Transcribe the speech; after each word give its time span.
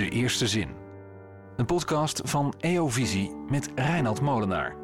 De 0.00 0.08
Eerste 0.08 0.48
Zin. 0.48 0.68
Een 1.56 1.66
podcast 1.66 2.20
van 2.24 2.54
EO 2.58 2.88
Visie 2.88 3.30
met 3.30 3.70
Reinald 3.74 4.20
Molenaar. 4.20 4.76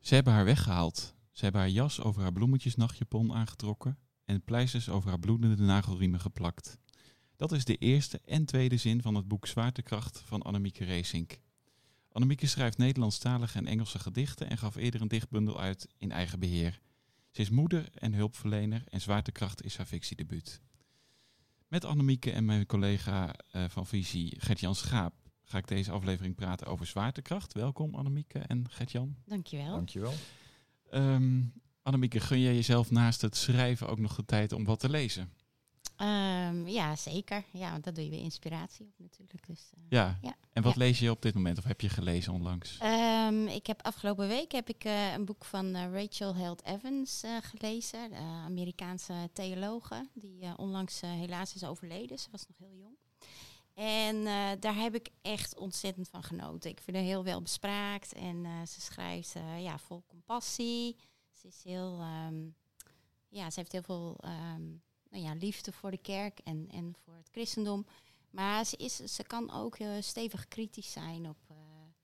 Ze 0.00 0.14
hebben 0.14 0.32
haar 0.32 0.44
weggehaald. 0.44 1.14
Ze 1.30 1.42
hebben 1.42 1.60
haar 1.60 1.70
jas 1.70 2.02
over 2.02 2.22
haar 2.22 2.32
bloemetjesnachtjapon 2.32 3.32
aangetrokken 3.32 3.98
en 4.24 4.44
pleisters 4.44 4.88
over 4.88 5.08
haar 5.08 5.18
bloedende 5.18 5.62
nagelriemen 5.62 6.20
geplakt. 6.20 6.78
Dat 7.36 7.52
is 7.52 7.64
de 7.64 7.76
eerste 7.76 8.20
en 8.24 8.44
tweede 8.44 8.76
zin 8.76 9.02
van 9.02 9.14
het 9.14 9.28
boek 9.28 9.46
Zwaartekracht 9.46 10.22
van 10.26 10.42
Annemieke 10.42 10.84
Reesink. 10.84 11.38
Annemieke 12.12 12.46
schrijft 12.46 12.78
Nederlandstalige 12.78 13.58
en 13.58 13.66
Engelse 13.66 13.98
gedichten 13.98 14.50
en 14.50 14.58
gaf 14.58 14.76
eerder 14.76 15.00
een 15.00 15.08
dichtbundel 15.08 15.60
uit 15.60 15.88
in 15.98 16.12
eigen 16.12 16.38
beheer. 16.38 16.80
Ze 17.34 17.40
is 17.40 17.50
moeder 17.50 17.88
en 17.94 18.14
hulpverlener 18.14 18.82
en 18.88 19.00
Zwaartekracht 19.00 19.64
is 19.64 19.76
haar 19.76 19.86
fictiedebuut. 19.86 20.60
Met 21.68 21.84
Annemieke 21.84 22.32
en 22.32 22.44
mijn 22.44 22.66
collega 22.66 23.34
uh, 23.52 23.64
van 23.68 23.86
Visie 23.86 24.40
Gert-Jan 24.40 24.74
Schaap 24.74 25.14
ga 25.44 25.58
ik 25.58 25.68
deze 25.68 25.90
aflevering 25.90 26.34
praten 26.34 26.66
over 26.66 26.86
zwaartekracht. 26.86 27.52
Welkom 27.52 27.94
Annemieke 27.94 28.38
en 28.38 28.70
Gert-Jan. 28.70 29.16
Dankjewel. 29.24 29.74
Dankjewel. 29.74 30.14
Um, 30.92 31.52
Annemieke, 31.82 32.20
gun 32.20 32.40
jij 32.40 32.54
jezelf 32.54 32.90
naast 32.90 33.20
het 33.20 33.36
schrijven 33.36 33.88
ook 33.88 33.98
nog 33.98 34.14
de 34.14 34.24
tijd 34.24 34.52
om 34.52 34.64
wat 34.64 34.80
te 34.80 34.88
lezen? 34.88 35.32
Um, 35.98 36.68
ja, 36.68 36.96
zeker. 36.96 37.44
Ja, 37.52 37.70
want 37.70 37.84
dat 37.84 37.94
doe 37.94 38.04
je 38.04 38.10
weer 38.10 38.20
inspiratie 38.22 38.86
op 38.86 38.92
natuurlijk. 38.96 39.46
Dus, 39.46 39.70
uh, 39.78 39.84
ja. 39.88 40.18
ja. 40.22 40.34
En 40.52 40.62
wat 40.62 40.72
Ja. 40.74 40.78
lees 40.78 40.98
je 40.98 41.10
op 41.10 41.22
dit 41.22 41.34
moment 41.34 41.58
of 41.58 41.64
heb 41.64 41.80
je 41.80 41.88
gelezen 41.88 42.32
onlangs? 42.32 42.78
Ehm, 42.78 43.46
ik 43.46 43.66
heb 43.66 43.82
afgelopen 43.82 44.28
week 44.28 44.52
heb 44.52 44.68
ik, 44.68 44.84
eh, 44.84 45.12
een 45.12 45.24
boek 45.24 45.44
van 45.44 45.74
eh, 45.74 45.92
Rachel 45.92 46.34
Held 46.36 46.64
Evans 46.64 47.22
eh, 47.22 47.36
gelezen, 47.42 48.10
de 48.10 48.16
Amerikaanse 48.44 49.30
theologe, 49.32 50.08
die 50.14 50.40
eh, 50.42 50.52
onlangs 50.56 51.00
eh, 51.00 51.10
helaas 51.10 51.54
is 51.54 51.64
overleden. 51.64 52.18
Ze 52.18 52.28
was 52.30 52.46
nog 52.46 52.58
heel 52.58 52.76
jong. 52.76 52.96
En 53.74 54.16
eh, 54.26 54.50
daar 54.60 54.74
heb 54.76 54.94
ik 54.94 55.08
echt 55.22 55.58
ontzettend 55.58 56.08
van 56.08 56.22
genoten. 56.22 56.70
Ik 56.70 56.80
vind 56.80 56.96
haar 56.96 57.06
heel 57.06 57.24
wel 57.24 57.42
bespraakt 57.42 58.12
en 58.12 58.44
eh, 58.44 58.52
ze 58.66 58.80
schrijft 58.80 59.34
eh, 59.34 59.62
ja, 59.62 59.78
vol 59.78 60.04
compassie. 60.06 60.96
Ze 61.32 61.46
is 61.46 61.62
heel, 61.64 62.00
ehm, 62.00 62.42
ja, 63.28 63.50
ze 63.50 63.58
heeft 63.58 63.72
heel 63.72 63.82
veel 63.82 64.16
ehm, 64.20 64.62
nou 65.14 65.26
ja, 65.26 65.34
liefde 65.34 65.72
voor 65.72 65.90
de 65.90 65.98
kerk 65.98 66.38
en, 66.38 66.68
en 66.70 66.94
voor 67.04 67.14
het 67.14 67.28
christendom. 67.30 67.86
Maar 68.30 68.64
ze, 68.64 68.76
is, 68.76 68.96
ze 68.96 69.22
kan 69.22 69.52
ook 69.52 69.76
eh, 69.76 69.88
stevig 70.00 70.48
kritisch 70.48 70.92
zijn 70.92 71.28
op 71.28 71.36
eh, 71.48 71.56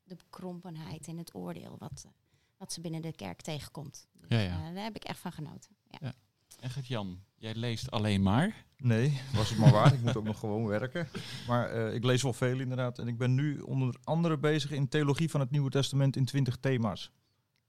de 0.05 0.14
bekrompenheid 0.14 1.06
en 1.06 1.19
het 1.19 1.34
oordeel 1.34 1.77
wat, 1.78 2.02
eh, 2.06 2.12
wat 2.56 2.72
ze 2.72 2.80
binnen 2.80 3.02
de 3.02 3.12
kerk 3.12 3.41
tegenkomt. 3.41 4.08
Dus, 4.12 4.28
Ja, 4.28 4.39
ja. 4.39 4.72
daar 4.72 4.84
heb 4.84 4.97
ik 4.97 5.05
echt 5.05 5.19
van 5.19 5.33
genoten. 5.33 5.77
Ja. 6.00 6.14
En 6.61 6.70
Gert-Jan, 6.70 7.25
jij 7.36 7.55
leest 7.55 7.91
alleen 7.91 8.22
maar. 8.22 8.64
Nee, 8.77 9.20
was 9.34 9.50
het 9.50 9.58
maar 9.58 9.72
waar. 9.72 9.95
ik 9.95 10.00
moet 10.02 10.17
ook 10.17 10.24
nog 10.24 10.39
gewoon 10.39 10.67
werken. 10.67 11.08
Maar 11.47 11.70
eh, 11.70 11.95
ik 11.95 12.05
lees 12.05 12.22
wel 12.22 12.33
veel 12.33 12.61
inderdaad. 12.61 12.98
En 12.98 13.08
ik 13.08 13.19
ben 13.19 13.34
nu 13.34 13.61
onder 13.61 13.97
andere 14.05 14.39
bezig 14.39 14.70
in 14.70 14.89
Theologie 14.89 15.30
van 15.30 15.41
het 15.41 15.50
Nieuwe 15.50 15.70
Testament 15.70 16.17
in 16.17 16.24
20 16.24 16.56
thema's. 16.56 17.11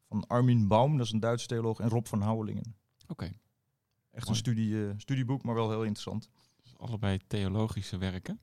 Van 0.08 0.28
Armin 0.28 0.67
Baum, 0.67 0.98
dat 0.98 1.05
is 1.05 1.11
een 1.11 1.20
Duitse 1.20 1.48
theoloog, 1.48 1.80
en 1.80 1.89
Rob 1.89 2.05
van 2.05 2.22
Houwelingen. 2.22 2.76
Oké, 3.08 3.33
Echt 4.12 4.26
Mooi. 4.26 4.30
een 4.30 4.36
studie, 4.36 4.88
eh, 4.88 4.94
studieboek, 4.98 5.44
maar 5.44 5.56
wel 5.56 5.70
heel 5.70 5.84
interessant. 5.84 6.30
dus 6.64 6.78
allebei 6.78 7.20
theologische 7.28 7.98
werken. 7.98 8.40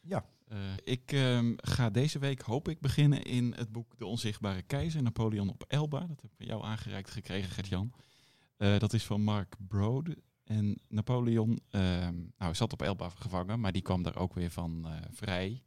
Ja. 0.00 0.24
Eh, 0.48 0.58
ik 0.84 1.12
ehm, 1.12 1.52
ga 1.56 1.90
deze 1.90 2.18
week, 2.18 2.40
hoop 2.40 2.68
ik, 2.68 2.80
beginnen 2.80 3.22
in 3.22 3.52
het 3.56 3.72
boek 3.72 3.98
De 3.98 4.06
Onzichtbare 4.06 4.62
Keizer, 4.62 5.02
Napoleon 5.02 5.48
op 5.48 5.64
Elba. 5.68 6.00
Dat 6.00 6.08
heb 6.08 6.30
ik 6.30 6.36
van 6.36 6.46
jou 6.46 6.64
aangereikt 6.64 7.10
gekregen, 7.10 7.50
Gert-Jan. 7.50 7.92
Eh, 8.56 8.78
dat 8.78 8.92
is 8.92 9.04
van 9.04 9.22
Mark 9.22 9.56
Brode. 9.68 10.16
En 10.44 10.80
Napoleon 10.88 11.60
ehm, 11.70 12.14
nou, 12.38 12.54
zat 12.54 12.72
op 12.72 12.82
Elba 12.82 13.08
gevangen, 13.08 13.60
maar 13.60 13.72
die 13.72 13.82
kwam 13.82 14.02
daar 14.02 14.16
ook 14.16 14.34
weer 14.34 14.50
van 14.50 14.86
vrij. 15.10 15.62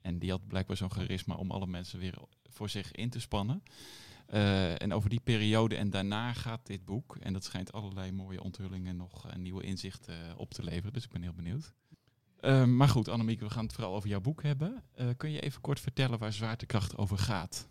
En 0.00 0.18
die 0.18 0.30
had 0.30 0.46
blijkbaar 0.46 0.76
zo'n 0.76 0.92
charisma 0.92 1.34
om 1.34 1.50
alle 1.50 1.66
mensen 1.66 1.98
weer 1.98 2.14
voor 2.50 2.68
zich 2.68 2.92
in 2.92 3.10
te 3.10 3.20
spannen. 3.20 3.62
Eh, 4.28 4.82
en 4.82 4.92
over 4.92 5.10
die 5.10 5.20
periode 5.20 5.76
en 5.76 5.90
daarna 5.90 6.32
gaat 6.32 6.66
dit 6.66 6.84
boek. 6.84 7.16
En 7.16 7.32
dat 7.32 7.44
schijnt 7.44 7.72
allerlei 7.72 8.12
mooie 8.12 8.42
onthullingen 8.42 8.96
nog 8.96 9.28
en 9.30 9.42
nieuwe 9.42 9.62
inzichten 9.62 10.28
eh, 10.28 10.38
op 10.38 10.54
te 10.54 10.62
leveren. 10.64 10.92
Dus 10.92 11.04
ik 11.04 11.10
ben 11.10 11.22
heel 11.22 11.32
benieuwd. 11.34 11.72
Eh, 12.40 12.64
maar 12.64 12.88
goed, 12.88 13.08
Annemiek, 13.08 13.40
we 13.40 13.50
gaan 13.50 13.64
het 13.64 13.72
vooral 13.72 13.94
over 13.94 14.08
jouw 14.08 14.20
boek 14.20 14.42
hebben. 14.42 14.82
Eh, 14.94 15.08
kun 15.16 15.30
je 15.30 15.40
even 15.40 15.60
kort 15.60 15.80
vertellen 15.80 16.18
waar 16.18 16.32
zwaartekracht 16.32 16.96
over 16.96 17.18
gaat? 17.18 17.68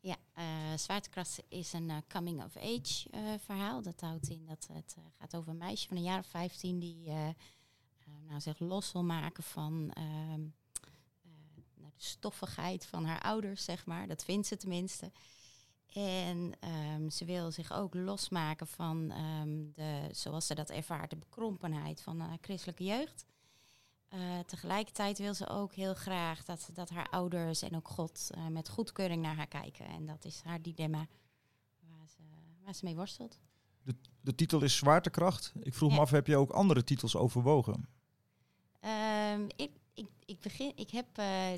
Ja, 0.00 0.16
eh, 0.32 0.44
Zwaartekracht 0.76 1.42
is 1.48 1.72
een 1.72 1.90
eh, 1.90 1.96
coming-of-age 2.08 3.10
eh, 3.10 3.20
verhaal. 3.44 3.82
Dat 3.82 4.00
houdt 4.00 4.28
in 4.28 4.46
dat 4.46 4.68
het 4.72 4.94
eh, 4.98 5.04
gaat 5.18 5.36
over 5.36 5.50
een 5.50 5.56
meisje 5.58 5.88
van 5.88 5.96
een 5.96 6.02
jaar 6.02 6.18
of 6.18 6.26
15 6.26 6.78
die 6.78 7.06
eh, 7.06 7.28
eh, 7.28 7.34
nou, 8.28 8.40
zich 8.40 8.58
los 8.58 8.92
wil 8.92 9.04
maken 9.04 9.42
van 9.42 9.90
ehm, 9.92 10.40
eh, 11.22 11.30
nou, 11.74 11.92
de 11.96 12.04
stoffigheid 12.04 12.86
van 12.86 13.04
haar 13.04 13.20
ouders, 13.22 13.64
zeg 13.64 13.86
maar. 13.86 14.06
Dat 14.08 14.24
vindt 14.24 14.46
ze 14.46 14.56
tenminste. 14.56 15.12
En 15.92 16.52
ehm, 16.60 17.08
ze 17.08 17.24
wil 17.24 17.50
zich 17.50 17.72
ook 17.72 17.94
losmaken 17.94 18.66
van 18.66 19.10
ehm, 19.10 19.72
de, 19.72 20.08
zoals 20.12 20.46
ze 20.46 20.54
dat 20.54 20.70
ervaart, 20.70 21.10
de 21.10 21.16
bekrompenheid 21.16 22.02
van 22.02 22.20
eh, 22.20 22.32
christelijke 22.40 22.84
jeugd. 22.84 23.26
Eh, 24.08 24.38
tegelijkertijd 24.46 25.18
wil 25.18 25.34
ze 25.34 25.48
ook 25.48 25.74
heel 25.74 25.94
graag 25.94 26.44
dat, 26.44 26.70
dat 26.74 26.90
haar 26.90 27.08
ouders 27.08 27.62
en 27.62 27.76
ook 27.76 27.88
God 27.88 28.30
eh, 28.34 28.46
met 28.46 28.68
goedkeuring 28.68 29.22
naar 29.22 29.36
haar 29.36 29.48
kijken. 29.48 29.86
En 29.86 30.06
dat 30.06 30.24
is 30.24 30.42
haar 30.44 30.62
dilemma 30.62 31.06
waar 31.80 32.08
ze, 32.08 32.22
waar 32.64 32.74
ze 32.74 32.84
mee 32.84 32.96
worstelt. 32.96 33.38
De 34.20 34.34
titel 34.34 34.62
is 34.62 34.76
Zwaartekracht. 34.76 35.52
Ik 35.60 35.74
vroeg 35.74 35.92
me 35.92 35.98
af, 35.98 36.10
heb 36.10 36.26
je 36.26 36.36
ook 36.36 36.50
andere 36.50 36.84
titels 36.84 37.16
overwogen? 37.16 37.88
Ehm, 38.80 39.44
ik, 39.56 39.70
ik, 39.94 40.08
ik, 40.24 40.40
begin, 40.40 40.72
ik 40.74 40.90
heb 40.90 41.06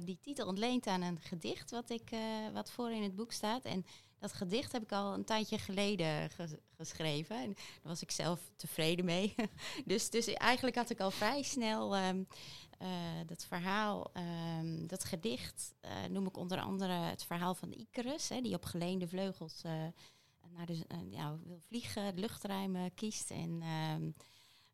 die 0.04 0.18
titel 0.20 0.46
ontleend 0.46 0.86
aan 0.86 1.02
een 1.02 1.20
gedicht 1.20 1.70
wat, 1.70 1.90
ik, 1.90 2.10
wat 2.52 2.70
voor 2.70 2.90
in 2.90 3.02
het 3.02 3.14
boek 3.14 3.32
staat. 3.32 3.64
En 3.64 3.84
dat 4.20 4.32
gedicht 4.32 4.72
heb 4.72 4.82
ik 4.82 4.92
al 4.92 5.14
een 5.14 5.24
tijdje 5.24 5.58
geleden 5.58 6.30
ges- 6.30 6.54
geschreven. 6.76 7.36
En 7.36 7.52
daar 7.54 7.82
was 7.82 8.02
ik 8.02 8.10
zelf 8.10 8.50
tevreden 8.56 9.04
mee. 9.04 9.34
dus, 9.84 10.10
dus 10.10 10.26
eigenlijk 10.26 10.76
had 10.76 10.90
ik 10.90 11.00
al 11.00 11.10
vrij 11.10 11.42
snel 11.42 11.96
ehm, 11.96 12.22
eh, 12.78 12.88
dat 13.26 13.44
verhaal, 13.44 14.10
ehm, 14.12 14.86
dat 14.86 15.04
gedicht, 15.04 15.74
eh, 15.80 16.04
noem 16.10 16.26
ik 16.26 16.36
onder 16.36 16.60
andere 16.60 16.92
het 16.92 17.24
verhaal 17.24 17.54
van 17.54 17.72
Icarus, 17.72 18.28
hè, 18.28 18.40
die 18.40 18.54
op 18.54 18.64
geleende 18.64 19.08
vleugels 19.08 19.62
eh, 19.62 19.72
naar 20.56 20.66
de, 20.66 20.84
ja, 21.10 21.38
wil 21.44 21.58
vliegen, 21.58 22.04
het 22.04 22.18
luchtruim 22.18 22.94
kiest. 22.94 23.30
En 23.30 23.62
ehm, 23.62 24.10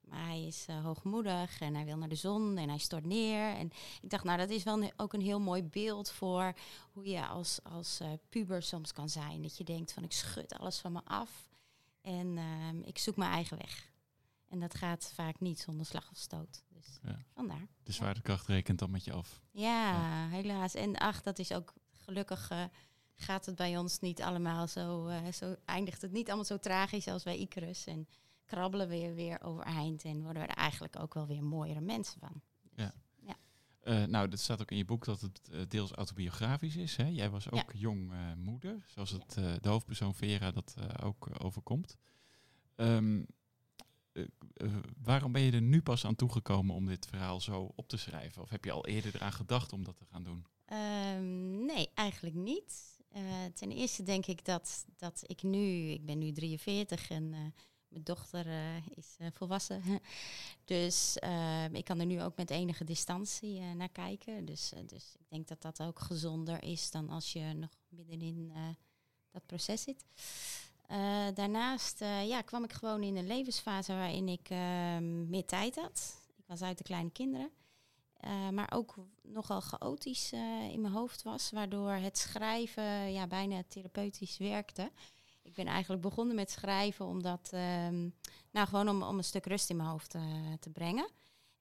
maar 0.07 0.25
hij 0.27 0.47
is 0.47 0.65
eh, 0.67 0.85
hoogmoedig 0.85 1.61
en 1.61 1.75
hij 1.75 1.85
wil 1.85 1.97
naar 1.97 2.09
de 2.09 2.15
zon 2.15 2.59
en 2.59 2.69
hij 2.69 2.79
stort 2.79 3.05
neer. 3.07 3.55
En 3.55 3.67
ik 4.03 4.11
dacht, 4.11 4.25
nou, 4.25 4.39
dat 4.39 4.51
is 4.51 4.63
wel 4.63 4.91
ook 4.97 5.13
een 5.13 5.21
heel 5.21 5.41
mooi 5.41 5.63
beeld 5.63 6.11
voor 6.11 6.55
hoe 6.93 7.05
je 7.07 7.27
als, 7.27 7.59
als 7.63 8.01
eh, 8.01 8.09
puber 8.29 8.63
soms 8.63 8.93
kan 8.93 9.09
zijn. 9.09 9.43
Dat 9.43 9.57
je 9.57 9.65
denkt 9.65 9.93
van, 9.93 10.03
ik 10.05 10.13
schud 10.13 10.59
alles 10.59 10.79
van 10.79 10.93
me 10.93 11.01
af 11.05 11.49
en 12.01 12.39
ehm, 12.39 12.81
ik 12.83 12.99
zoek 12.99 13.17
mijn 13.17 13.33
eigen 13.33 13.57
weg. 13.57 13.91
En 14.49 14.61
dat 14.61 14.75
gaat 14.75 15.11
vaak 15.15 15.41
niet 15.41 15.61
zonder 15.61 15.87
slag 15.87 16.11
of 16.11 16.17
stoot. 16.19 16.63
Dus 16.69 16.99
Ja. 17.03 17.19
vandaar. 17.35 17.67
De 17.83 17.93
zwaartekracht 17.93 18.47
rekent 18.47 18.79
dan 18.79 18.91
met 18.91 19.05
je 19.05 19.13
af. 19.13 19.41
Ja, 19.51 20.27
helaas. 20.29 20.75
En 20.75 20.97
ach, 20.97 21.23
dat 21.23 21.39
is 21.39 21.53
ook 21.53 21.73
gelukkig 21.93 22.51
eh, 22.51 22.65
gaat 23.15 23.47
het 23.47 23.57
bij 23.57 23.79
ons 23.79 23.99
niet 24.01 24.23
allemaal 24.23 24.67
zo, 24.67 25.11
zo, 25.33 25.57
eindigt 25.65 26.03
het 26.03 26.13
niet 26.13 26.27
allemaal 26.27 26.45
zo 26.45 26.59
tragisch 26.59 27.09
als 27.09 27.23
bij 27.23 27.37
Icarus. 27.39 27.85
En 27.87 28.09
krabbelen 28.47 28.89
we 28.89 28.95
weer, 28.95 29.15
weer 29.15 29.43
overeind 29.43 30.05
en 30.05 30.23
worden 30.23 30.43
we 30.43 30.49
er 30.49 30.57
eigenlijk 30.57 30.99
ook 30.99 31.15
wel 31.15 31.27
weer 31.27 31.45
mooiere 31.45 31.81
mensen 31.81 32.21
van. 32.21 32.43
Dus, 32.63 32.87
Ja. 33.25 33.37
Eh, 33.81 34.05
nou, 34.05 34.29
dat 34.29 34.41
staat 34.41 34.61
ook 34.61 34.71
in 34.71 34.77
je 34.77 34.85
boek 34.85 35.05
dat 35.05 35.21
het 35.21 35.49
eh, 35.53 35.61
deels 35.69 35.93
autobiografisch 35.93 36.77
is. 36.77 36.97
Hè? 36.97 37.07
Jij 37.07 37.31
was 37.31 37.51
ook 37.51 37.73
jong 37.73 38.13
eh, 38.13 38.19
moeder, 38.37 38.85
zoals 38.87 39.11
het, 39.11 39.33
de 39.35 39.69
hoofdpersoon 39.69 40.15
Vera 40.15 40.51
dat 40.51 40.75
ook 41.03 41.29
overkomt. 41.43 41.97
Ehm, 42.77 43.23
eh, 44.17 44.25
eh, 44.53 44.77
waarom 45.03 45.33
ben 45.33 45.43
je 45.43 45.53
er 45.53 45.63
nu 45.63 45.83
pas 45.83 46.05
aan 46.05 46.15
toegekomen 46.15 46.75
om 46.75 46.87
dit 46.87 47.07
verhaal 47.07 47.41
zo 47.41 47.73
op 47.75 47.89
te 47.89 47.97
schrijven? 47.97 48.43
Of 48.43 48.51
heb 48.51 48.65
je 48.65 48.73
al 48.73 48.87
eerder 48.87 49.15
eraan 49.15 49.33
gedacht 49.33 49.73
om 49.73 49.85
dat 49.85 49.97
te 49.97 50.05
gaan 50.05 50.23
doen? 50.23 50.47
Ehm, 50.65 51.65
nee, 51.65 51.91
eigenlijk 51.95 52.35
niet. 52.35 52.95
Ten 53.55 53.71
eerste 53.71 54.03
denk 54.03 54.27
ik 54.27 54.45
dat, 54.45 54.87
dat 54.97 55.23
ik 55.27 55.43
nu, 55.43 55.89
ik 55.89 56.05
ben 56.05 56.19
nu 56.19 56.33
43 56.33 57.11
en 57.11 57.55
mijn 57.97 58.17
dochter 58.17 58.47
eh, 58.47 58.97
is 58.97 59.17
eh, 59.19 59.27
volwassen. 59.33 59.83
dus 60.65 61.19
ehm, 61.19 61.75
ik 61.75 61.85
kan 61.85 62.01
er 62.01 62.07
nu 62.07 62.23
ook 62.23 62.37
met 62.37 62.51
enige 62.51 62.85
distantie 62.85 63.59
eh, 63.59 63.73
naar 63.73 63.89
kijken. 63.89 64.45
Dus, 64.45 64.73
dus 64.87 65.15
ik 65.19 65.27
denk 65.29 65.49
dat 65.49 65.63
dat 65.63 65.83
ook 65.83 65.99
gezonder 65.99 66.63
is 66.63 66.91
dan 66.91 67.11
als 67.11 67.33
je 67.33 67.53
nog 67.55 67.71
middenin 67.89 68.53
dat 69.31 69.47
proces 69.47 69.83
zit. 69.83 70.05
Daarnaast 71.35 71.99
ja, 72.01 72.43
kwam 72.43 72.65
ik 72.65 72.73
gewoon 72.73 73.03
in 73.03 73.17
een 73.17 73.27
levensfase 73.27 73.93
waarin 73.93 74.29
ik 74.29 74.49
ehm, 74.51 75.29
meer 75.29 75.45
tijd 75.45 75.77
had. 75.77 76.21
Ik 76.37 76.45
was 76.47 76.63
uit 76.63 76.79
de 76.79 76.85
kleine 76.85 77.11
kinderen. 77.11 77.51
Maar 78.53 78.73
ook 78.73 78.95
nogal 79.23 79.61
chaotisch 79.61 80.33
in 80.73 80.81
mijn 80.81 80.93
hoofd 80.93 81.23
was, 81.23 81.51
waardoor 81.51 81.91
het 81.91 82.19
schrijven 82.19 83.13
ja, 83.13 83.27
bijna 83.27 83.63
therapeutisch 83.69 84.37
werkte. 84.37 84.91
Ik 85.47 85.55
ben 85.55 85.67
eigenlijk 85.67 86.03
begonnen 86.03 86.35
met 86.35 86.51
schrijven 86.51 87.07
omdat, 87.07 87.49
ehm, 87.53 88.09
nou 88.51 88.69
gewoon 88.69 88.89
om, 88.89 89.03
om 89.03 89.19
een 89.19 89.25
stuk 89.25 89.47
rust 89.47 89.71
in 89.71 89.77
mijn 89.77 89.89
hoofd 89.89 90.15
eh, 90.15 90.53
te 90.61 90.71
brengen. 90.71 91.11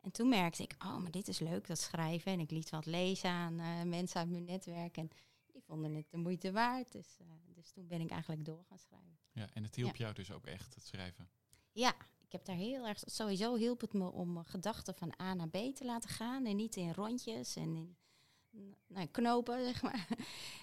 En 0.01 0.11
toen 0.11 0.29
merkte 0.29 0.63
ik, 0.63 0.75
oh, 0.79 0.97
maar 0.97 1.11
dit 1.11 1.27
is 1.27 1.39
leuk, 1.39 1.67
dat 1.67 1.79
schrijven. 1.79 2.31
En 2.31 2.39
ik 2.39 2.51
liet 2.51 2.69
wat 2.69 2.85
lezen 2.85 3.29
aan 3.29 3.59
eh, 3.59 3.81
mensen 3.81 4.19
uit 4.19 4.29
mijn 4.29 4.43
netwerk. 4.43 4.97
En 4.97 5.09
die 5.45 5.61
vonden 5.61 5.95
het 5.95 6.09
de 6.09 6.17
moeite 6.17 6.51
waard. 6.51 6.91
Dus, 6.91 7.17
eh, 7.19 7.27
dus 7.45 7.71
toen 7.71 7.87
ben 7.87 8.01
ik 8.01 8.09
eigenlijk 8.09 8.45
door 8.45 8.63
gaan 8.69 8.79
schrijven. 8.79 9.17
Ja, 9.31 9.49
en 9.53 9.63
het 9.63 9.75
hielp 9.75 9.95
jou 9.95 10.13
dus 10.13 10.31
ook 10.31 10.45
echt, 10.45 10.75
het 10.75 10.85
schrijven. 10.85 11.29
Ja, 11.71 11.95
ik 12.19 12.31
heb 12.31 12.45
daar 12.45 12.55
heel 12.55 12.87
erg. 12.87 12.99
Sowieso 13.05 13.55
hielp 13.55 13.81
het 13.81 13.93
me 13.93 14.11
om 14.11 14.43
gedachten 14.43 14.95
van 14.95 15.13
A 15.21 15.33
naar 15.33 15.49
B 15.49 15.57
te 15.75 15.85
laten 15.85 16.09
gaan. 16.09 16.45
En 16.45 16.55
niet 16.55 16.75
in 16.75 16.93
rondjes 16.93 17.55
en 17.55 17.75
in 17.75 17.95
nou, 18.87 19.07
knopen, 19.07 19.63
zeg 19.71 19.81
maar. 19.81 20.07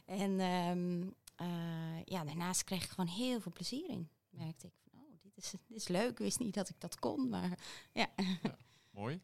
En 0.07 0.41
ehm, 0.41 1.11
eh, 1.35 2.05
ja, 2.05 2.25
daarnaast 2.25 2.65
kreeg 2.65 2.85
ik 2.85 2.91
gewoon 2.91 3.15
heel 3.15 3.41
veel 3.41 3.53
plezier 3.53 3.89
in. 3.89 4.09
Merkte 4.31 4.67
ik 4.67 4.73
van, 4.83 5.01
oh, 5.01 5.23
dit 5.23 5.37
is, 5.37 5.51
dit 5.51 5.77
is 5.77 5.89
leuk. 5.89 6.11
Ik 6.11 6.19
wist 6.19 6.39
niet 6.39 6.55
dat 6.55 6.69
ik 6.69 6.81
dat 6.81 6.99
kon, 6.99 7.29
maar 7.29 7.59
ja. 7.93 8.09
Mooi. 8.91 9.21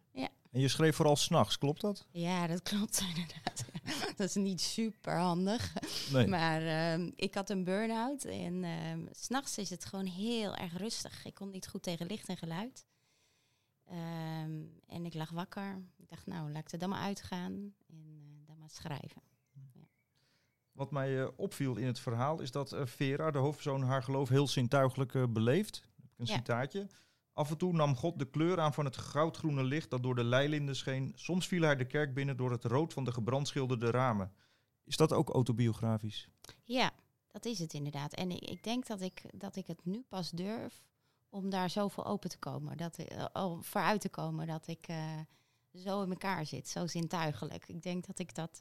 En 0.51 0.61
je 0.61 0.69
schreef 0.69 0.97
vooral 0.97 1.17
s'nachts, 1.17 1.59
klopt 1.59 1.81
dat? 1.81 2.07
Ja, 2.11 2.47
dat 2.47 2.63
klopt 2.63 3.01
inderdaad. 3.15 3.65
dat 4.17 4.29
is 4.29 4.35
niet 4.35 4.61
super 4.61 5.17
handig. 5.17 5.73
Nee. 6.13 6.27
Maar 6.27 6.63
ehm, 6.63 7.11
ik 7.15 7.35
had 7.35 7.51
een 7.51 7.65
burn-out 7.65 8.25
en 8.25 8.65
ehm, 8.65 9.07
s 9.11 9.25
s'nachts 9.25 9.59
is 9.59 9.71
het 9.71 9.85
gewoon 9.85 10.07
heel 10.07 10.55
erg 10.55 10.77
rustig. 10.77 11.25
Ik 11.25 11.35
kon 11.35 11.51
niet 11.51 11.69
goed 11.69 11.83
tegen 11.83 12.07
licht 12.07 12.29
en 12.29 12.37
geluid. 12.37 12.87
Ehm, 13.85 14.63
en 14.87 15.05
ik 15.05 15.15
lag 15.15 15.31
wakker. 15.31 15.83
Ik 15.97 16.09
dacht, 16.09 16.27
nou, 16.27 16.53
laat 16.53 16.63
ik 16.63 16.73
er 16.73 16.79
dan 16.79 16.89
maar 16.89 17.03
uitgaan 17.03 17.53
en 17.87 18.35
eh, 18.41 18.47
dan 18.47 18.59
maar 18.59 18.71
schrijven. 18.71 19.23
Wat 20.79 20.91
mij 20.91 21.21
eh, 21.23 21.29
opviel 21.37 21.77
in 21.77 21.87
het 21.87 21.99
verhaal 22.01 22.41
is 22.41 22.51
dat 22.51 22.73
eh, 22.73 22.87
Vera, 22.87 23.31
de 23.31 23.39
hoofdpersoon, 23.39 23.83
haar 23.83 24.03
geloof 24.03 24.29
heel 24.29 24.49
zintuigelijk 24.49 25.15
eh, 25.15 25.25
beleeft. 25.29 25.83
Een 26.17 26.27
Ja. 26.27 26.37
citaatje. 26.37 26.87
Af 27.33 27.51
en 27.51 27.59
toe 27.59 27.73
nam 27.73 27.97
God 27.97 28.19
de 28.19 28.25
kleur 28.31 28.61
aan 28.61 28.75
van 28.75 28.85
het 28.85 28.97
goudgroene 28.97 29.63
licht 29.63 29.91
dat 29.91 30.03
door 30.03 30.15
de 30.15 30.25
leilinden 30.25 30.77
scheen. 30.77 31.13
Soms 31.15 31.47
viel 31.47 31.63
hij 31.63 31.77
de 31.77 31.87
kerk 31.87 32.15
binnen 32.15 32.37
door 32.37 32.51
het 32.51 32.65
rood 32.65 32.93
van 32.93 33.05
de 33.05 33.13
gebrandschilderde 33.13 33.91
ramen. 33.91 34.33
Is 34.85 34.97
dat 34.97 35.13
ook 35.13 35.29
autobiografisch? 35.29 36.29
Ja, 36.65 36.91
dat 37.27 37.45
is 37.45 37.59
het 37.59 37.73
inderdaad. 37.73 38.15
En 38.15 38.31
ik, 38.31 38.63
denk 38.63 38.87
dat 38.87 39.01
ik, 39.01 39.23
dat 39.35 39.57
ik 39.57 39.67
het 39.67 39.85
nu 39.85 40.05
pas 40.09 40.31
durf 40.31 40.83
om 41.29 41.51
daar 41.51 41.71
zo 41.71 41.89
voor 41.89 42.05
open 42.05 42.31
te 42.31 42.39
komen. 42.39 42.77
Dat, 42.77 42.99
oh, 43.33 43.63
vooruit 43.63 44.01
te 44.01 44.09
komen 44.09 44.47
dat 44.47 44.67
ik 44.67 44.87
zo 45.75 46.03
in 46.03 46.11
elkaar 46.11 46.47
zit, 46.47 46.69
zo 46.69 46.87
zintuigelijk. 46.87 47.69
Ik 47.69 47.83
denk 47.83 48.07
dat 48.07 48.19
ik 48.19 48.35
dat 48.35 48.61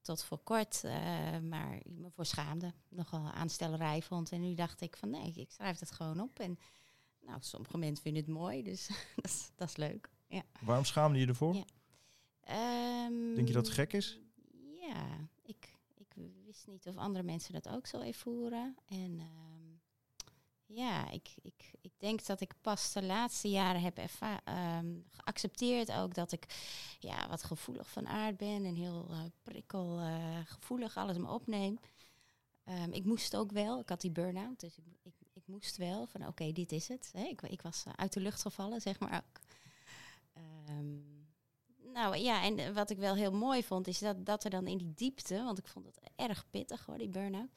tot 0.00 0.24
voor 0.24 0.38
kort 0.38 0.84
eh, 0.84 1.38
maar 1.38 1.80
me 1.84 2.10
voor 2.10 2.26
schaamde. 2.26 2.72
Nogal 2.88 3.30
aanstellerij 3.30 4.02
vond. 4.02 4.32
En 4.32 4.40
nu 4.40 4.54
dacht 4.54 4.80
ik 4.80 4.96
van 4.96 5.10
nee, 5.10 5.32
ik 5.32 5.50
schrijf 5.50 5.78
het 5.78 5.90
gewoon 5.90 6.20
op. 6.20 6.38
En 6.38 6.58
nou, 7.20 7.38
sommige 7.40 7.78
mensen 7.78 8.02
vinden 8.02 8.22
het 8.22 8.32
mooi, 8.32 8.62
dus 8.62 8.88
dat, 9.56 9.68
is, 9.68 9.76
leuk. 9.76 10.10
Ja. 10.26 10.42
Waarom 10.60 10.84
schaamde 10.84 11.18
je 11.18 11.26
ervoor? 11.26 11.54
Ja. 11.54 11.64
Ehm, 12.40 13.34
Denk 13.34 13.48
je 13.48 13.54
dat 13.54 13.66
het 13.66 13.74
gek 13.74 13.92
is? 13.92 14.18
Ja, 14.80 15.28
ik, 15.42 15.76
ik 15.94 16.14
wist 16.44 16.66
niet 16.66 16.86
of 16.86 16.96
andere 16.96 17.24
mensen 17.24 17.52
dat 17.52 17.68
ook 17.68 17.86
zo 17.86 18.00
ervoeren. 18.00 18.76
En 18.88 19.18
ehm, 19.18 19.57
ja, 20.68 21.10
ik, 21.10 21.28
ik, 21.42 21.70
ik 21.80 21.92
denk 21.98 22.26
dat 22.26 22.40
ik 22.40 22.54
pas 22.60 22.92
de 22.92 23.02
laatste 23.02 23.50
jaren 23.50 23.80
heb 23.80 23.98
ehm, 23.98 24.94
geaccepteerd 25.10 25.92
ook 25.92 26.14
dat 26.14 26.32
ik 26.32 26.46
ja, 26.98 27.28
wat 27.28 27.44
gevoelig 27.44 27.90
van 27.90 28.08
aard 28.08 28.36
ben 28.36 28.64
en 28.64 28.74
heel 28.74 29.06
eh, 29.10 29.20
prikkelgevoelig 29.42 30.96
alles 30.96 31.16
me 31.16 31.28
opneem. 31.28 31.78
Ehm, 32.64 32.92
ik 32.92 33.04
moest 33.04 33.36
ook 33.36 33.52
wel, 33.52 33.80
ik 33.80 33.88
had 33.88 34.00
die 34.00 34.10
burn-out, 34.10 34.60
dus 34.60 34.78
ik, 35.02 35.14
ik, 35.32 35.42
moest 35.46 35.76
wel 35.76 36.06
van 36.06 36.26
oké, 36.26 36.52
dit 36.52 36.72
is 36.72 36.88
het. 36.88 37.12
Ik, 37.14 37.42
ik 37.42 37.62
was 37.62 37.84
eh, 37.84 37.92
uit 37.96 38.12
de 38.12 38.20
lucht 38.20 38.42
gevallen, 38.42 38.80
zeg 38.80 39.00
maar 39.00 39.16
ook. 39.16 39.40
Ehm, 40.32 40.96
nou 41.92 42.16
ja, 42.16 42.42
en 42.42 42.58
eh, 42.58 42.70
wat 42.70 42.90
ik 42.90 42.98
wel 42.98 43.14
heel 43.14 43.32
mooi 43.32 43.62
vond, 43.64 43.86
is 43.86 43.98
dat, 43.98 44.26
dat 44.26 44.44
er 44.44 44.50
dan 44.50 44.66
in 44.66 44.78
die 44.78 44.94
diepte, 44.94 45.42
want 45.42 45.58
ik 45.58 45.66
vond 45.66 45.86
het 45.86 46.00
erg 46.16 46.50
pittig 46.50 46.86
hoor, 46.86 46.98
die 46.98 47.08
burn-out, 47.08 47.50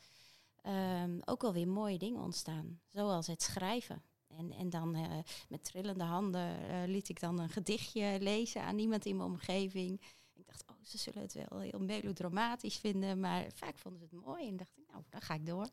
ehm, 0.61 1.19
ook 1.25 1.41
wel 1.41 1.53
weer 1.53 1.67
mooie 1.67 1.97
dingen 1.97 2.21
ontstaan. 2.21 2.79
Zoals 2.87 3.27
het 3.27 3.41
schrijven. 3.41 4.03
En, 4.27 4.51
en 4.51 4.69
dan 4.69 4.95
eh, 4.95 5.17
met 5.49 5.63
trillende 5.63 6.03
handen 6.03 6.69
eh, 6.69 6.87
liet 6.87 7.09
ik 7.09 7.19
dan 7.19 7.39
een 7.39 7.49
gedichtje 7.49 8.17
lezen 8.19 8.63
aan 8.63 8.79
iemand 8.79 9.05
in 9.05 9.17
mijn 9.17 9.29
omgeving. 9.29 10.01
Ik 10.33 10.45
dacht, 10.45 10.63
oh, 10.67 10.75
ze 10.83 10.97
zullen 10.97 11.21
het 11.21 11.33
wel 11.33 11.59
heel 11.59 11.79
melodramatisch 11.79 12.77
vinden, 12.77 13.19
maar 13.19 13.45
vaak 13.53 13.77
vonden 13.77 13.99
ze 13.99 14.15
het 14.15 14.25
mooi. 14.25 14.47
En 14.47 14.57
dacht 14.57 14.77
ik, 14.77 14.83
nou, 14.91 15.03
dan 15.09 15.21
ga 15.21 15.33
ik 15.33 15.45
door. 15.45 15.69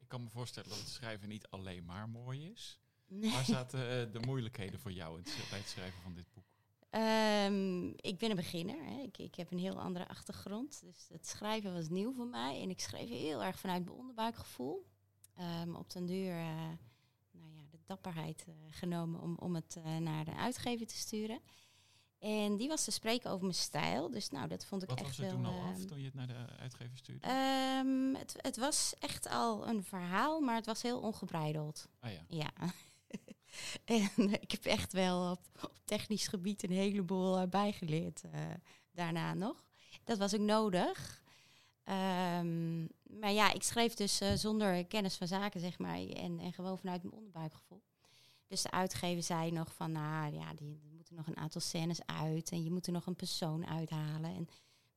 Ik 0.00 0.10
kan 0.10 0.22
me 0.22 0.28
voorstellen 0.28 0.68
dat 0.68 0.78
het 0.78 0.88
schrijven 0.88 1.28
niet 1.28 1.48
alleen 1.48 1.84
maar 1.84 2.08
mooi 2.08 2.50
is. 2.50 2.80
Nee. 3.06 3.30
Waar 3.30 3.44
zaten 3.44 3.80
eh, 3.80 4.12
de 4.12 4.20
moeilijkheden 4.26 4.80
voor 4.80 4.92
jou 4.92 5.22
bij 5.22 5.58
het 5.58 5.68
schrijven 5.68 6.02
van 6.02 6.14
dit 6.14 6.32
boek? 6.32 6.53
Ehm, 6.94 7.86
ik 7.96 8.18
ben 8.18 8.30
een 8.30 8.36
beginner. 8.36 8.84
Hè. 8.84 9.00
Ik, 9.00 9.18
ik 9.18 9.34
heb 9.34 9.50
een 9.50 9.58
heel 9.58 9.80
andere 9.80 10.08
achtergrond. 10.08 10.80
Dus 10.84 11.06
het 11.08 11.26
schrijven 11.26 11.72
was 11.72 11.88
nieuw 11.88 12.12
voor 12.12 12.26
mij. 12.26 12.60
En 12.62 12.70
ik 12.70 12.80
schreef 12.80 13.08
heel 13.08 13.42
erg 13.44 13.58
vanuit 13.58 13.84
mijn 13.84 13.96
onderbuikgevoel. 13.96 14.86
Ehm, 15.36 15.74
op 15.74 15.90
den 15.90 16.06
duur 16.06 16.32
eh, 16.32 16.68
nou 17.30 17.52
ja, 17.54 17.62
de 17.70 17.78
dapperheid 17.86 18.44
eh, 18.48 18.54
genomen 18.70 19.20
om, 19.20 19.36
om 19.38 19.54
het 19.54 19.76
eh, 19.76 19.96
naar 19.96 20.24
de 20.24 20.34
uitgever 20.34 20.86
te 20.86 20.96
sturen. 20.96 21.40
En 22.18 22.56
die 22.56 22.68
was 22.68 22.84
te 22.84 22.90
spreken 22.90 23.30
over 23.30 23.42
mijn 23.42 23.54
stijl. 23.54 24.10
Dus 24.10 24.30
nou, 24.30 24.48
dat 24.48 24.66
vond 24.66 24.82
ik 24.82 24.88
Wat 24.88 24.98
echt 24.98 25.08
was 25.08 25.18
er 25.18 25.24
wel... 25.24 25.34
toen 25.34 25.44
al 25.44 25.60
af 25.60 25.76
ehm, 25.76 25.86
toen 25.86 25.98
je 25.98 26.04
het 26.04 26.14
naar 26.14 26.26
de 26.26 26.46
uitgever 26.58 26.96
stuurde? 26.96 27.26
het, 28.18 28.34
het 28.36 28.56
was 28.56 28.94
echt 28.98 29.28
al 29.28 29.68
een 29.68 29.82
verhaal, 29.82 30.40
maar 30.40 30.56
het 30.56 30.66
was 30.66 30.82
heel 30.82 31.00
ongebreideld. 31.00 31.88
ah 32.00 32.12
ja. 32.12 32.24
Ja. 32.28 32.52
en 33.84 34.32
ik 34.40 34.50
heb 34.50 34.64
echt 34.64 34.92
wel 34.92 35.30
op, 35.30 35.72
technisch 35.84 36.26
gebied 36.26 36.62
een 36.62 36.70
heleboel 36.70 37.46
bijgeleerd 37.46 38.22
eh, 38.32 38.40
daarna 38.92 39.34
nog. 39.34 39.64
Dat 40.04 40.18
was 40.18 40.34
ook 40.34 40.40
nodig. 40.40 41.22
Ehm, 41.84 42.82
maar 43.20 43.32
ja, 43.32 43.52
ik 43.52 43.62
schreef 43.62 43.94
dus 43.94 44.20
eh, 44.20 44.32
zonder 44.34 44.86
kennis 44.86 45.16
van 45.16 45.26
zaken, 45.26 45.60
zeg 45.60 45.78
maar. 45.78 45.98
En, 45.98 46.38
en 46.38 46.52
gewoon 46.52 46.78
vanuit 46.78 47.02
mijn 47.02 47.14
onderbuikgevoel. 47.14 47.82
Dus 48.46 48.62
de 48.62 48.70
uitgever 48.70 49.22
zei 49.22 49.50
nog 49.50 49.74
van, 49.74 49.92
nou 49.92 50.34
ja, 50.34 50.54
die, 50.54 50.80
er 50.84 50.92
moeten 50.94 51.14
nog 51.14 51.26
een 51.26 51.36
aantal 51.36 51.60
scènes 51.60 52.06
uit. 52.06 52.50
En 52.50 52.62
je 52.62 52.70
moet 52.70 52.86
er 52.86 52.92
nog 52.92 53.06
een 53.06 53.16
persoon 53.16 53.66
uithalen. 53.66 54.34
En 54.34 54.48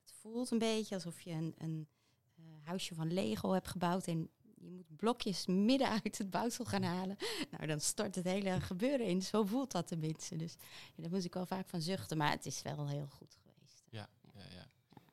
het 0.01 0.13
voelt 0.21 0.51
een 0.51 0.59
beetje 0.59 0.95
alsof 0.95 1.21
je 1.21 1.31
een, 1.31 1.55
een 1.57 1.87
eh, 2.35 2.43
huisje 2.63 2.95
van 2.95 3.13
Lego 3.13 3.51
hebt 3.51 3.67
gebouwd. 3.67 4.07
En 4.07 4.29
je 4.67 4.73
moet 4.73 4.95
blokjes 4.95 5.45
midden 5.45 5.89
uit 6.03 6.17
het 6.17 6.29
bouwsel 6.29 6.65
gaan 6.65 6.83
halen. 6.83 7.17
Nou, 7.51 7.65
dan 7.67 7.79
stort 7.79 8.15
het 8.15 8.25
hele 8.25 8.61
gebeuren 8.61 9.05
in. 9.07 9.21
Zo 9.21 9.43
voelt 9.43 9.71
dat 9.71 9.87
tenminste. 9.87 10.35
Dus 10.35 10.55
ja, 10.95 11.01
daar 11.01 11.11
moest 11.11 11.25
ik 11.25 11.33
wel 11.33 11.45
vaak 11.45 11.67
van 11.67 11.81
zuchten. 11.81 12.17
Maar 12.17 12.31
het 12.31 12.45
is 12.45 12.61
wel 12.61 12.87
heel 12.87 13.07
goed 13.07 13.37
geweest. 13.41 13.83
Ja, 13.89 14.09
ja. 14.33 14.67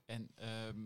En 0.06 0.30
ehm, 0.34 0.78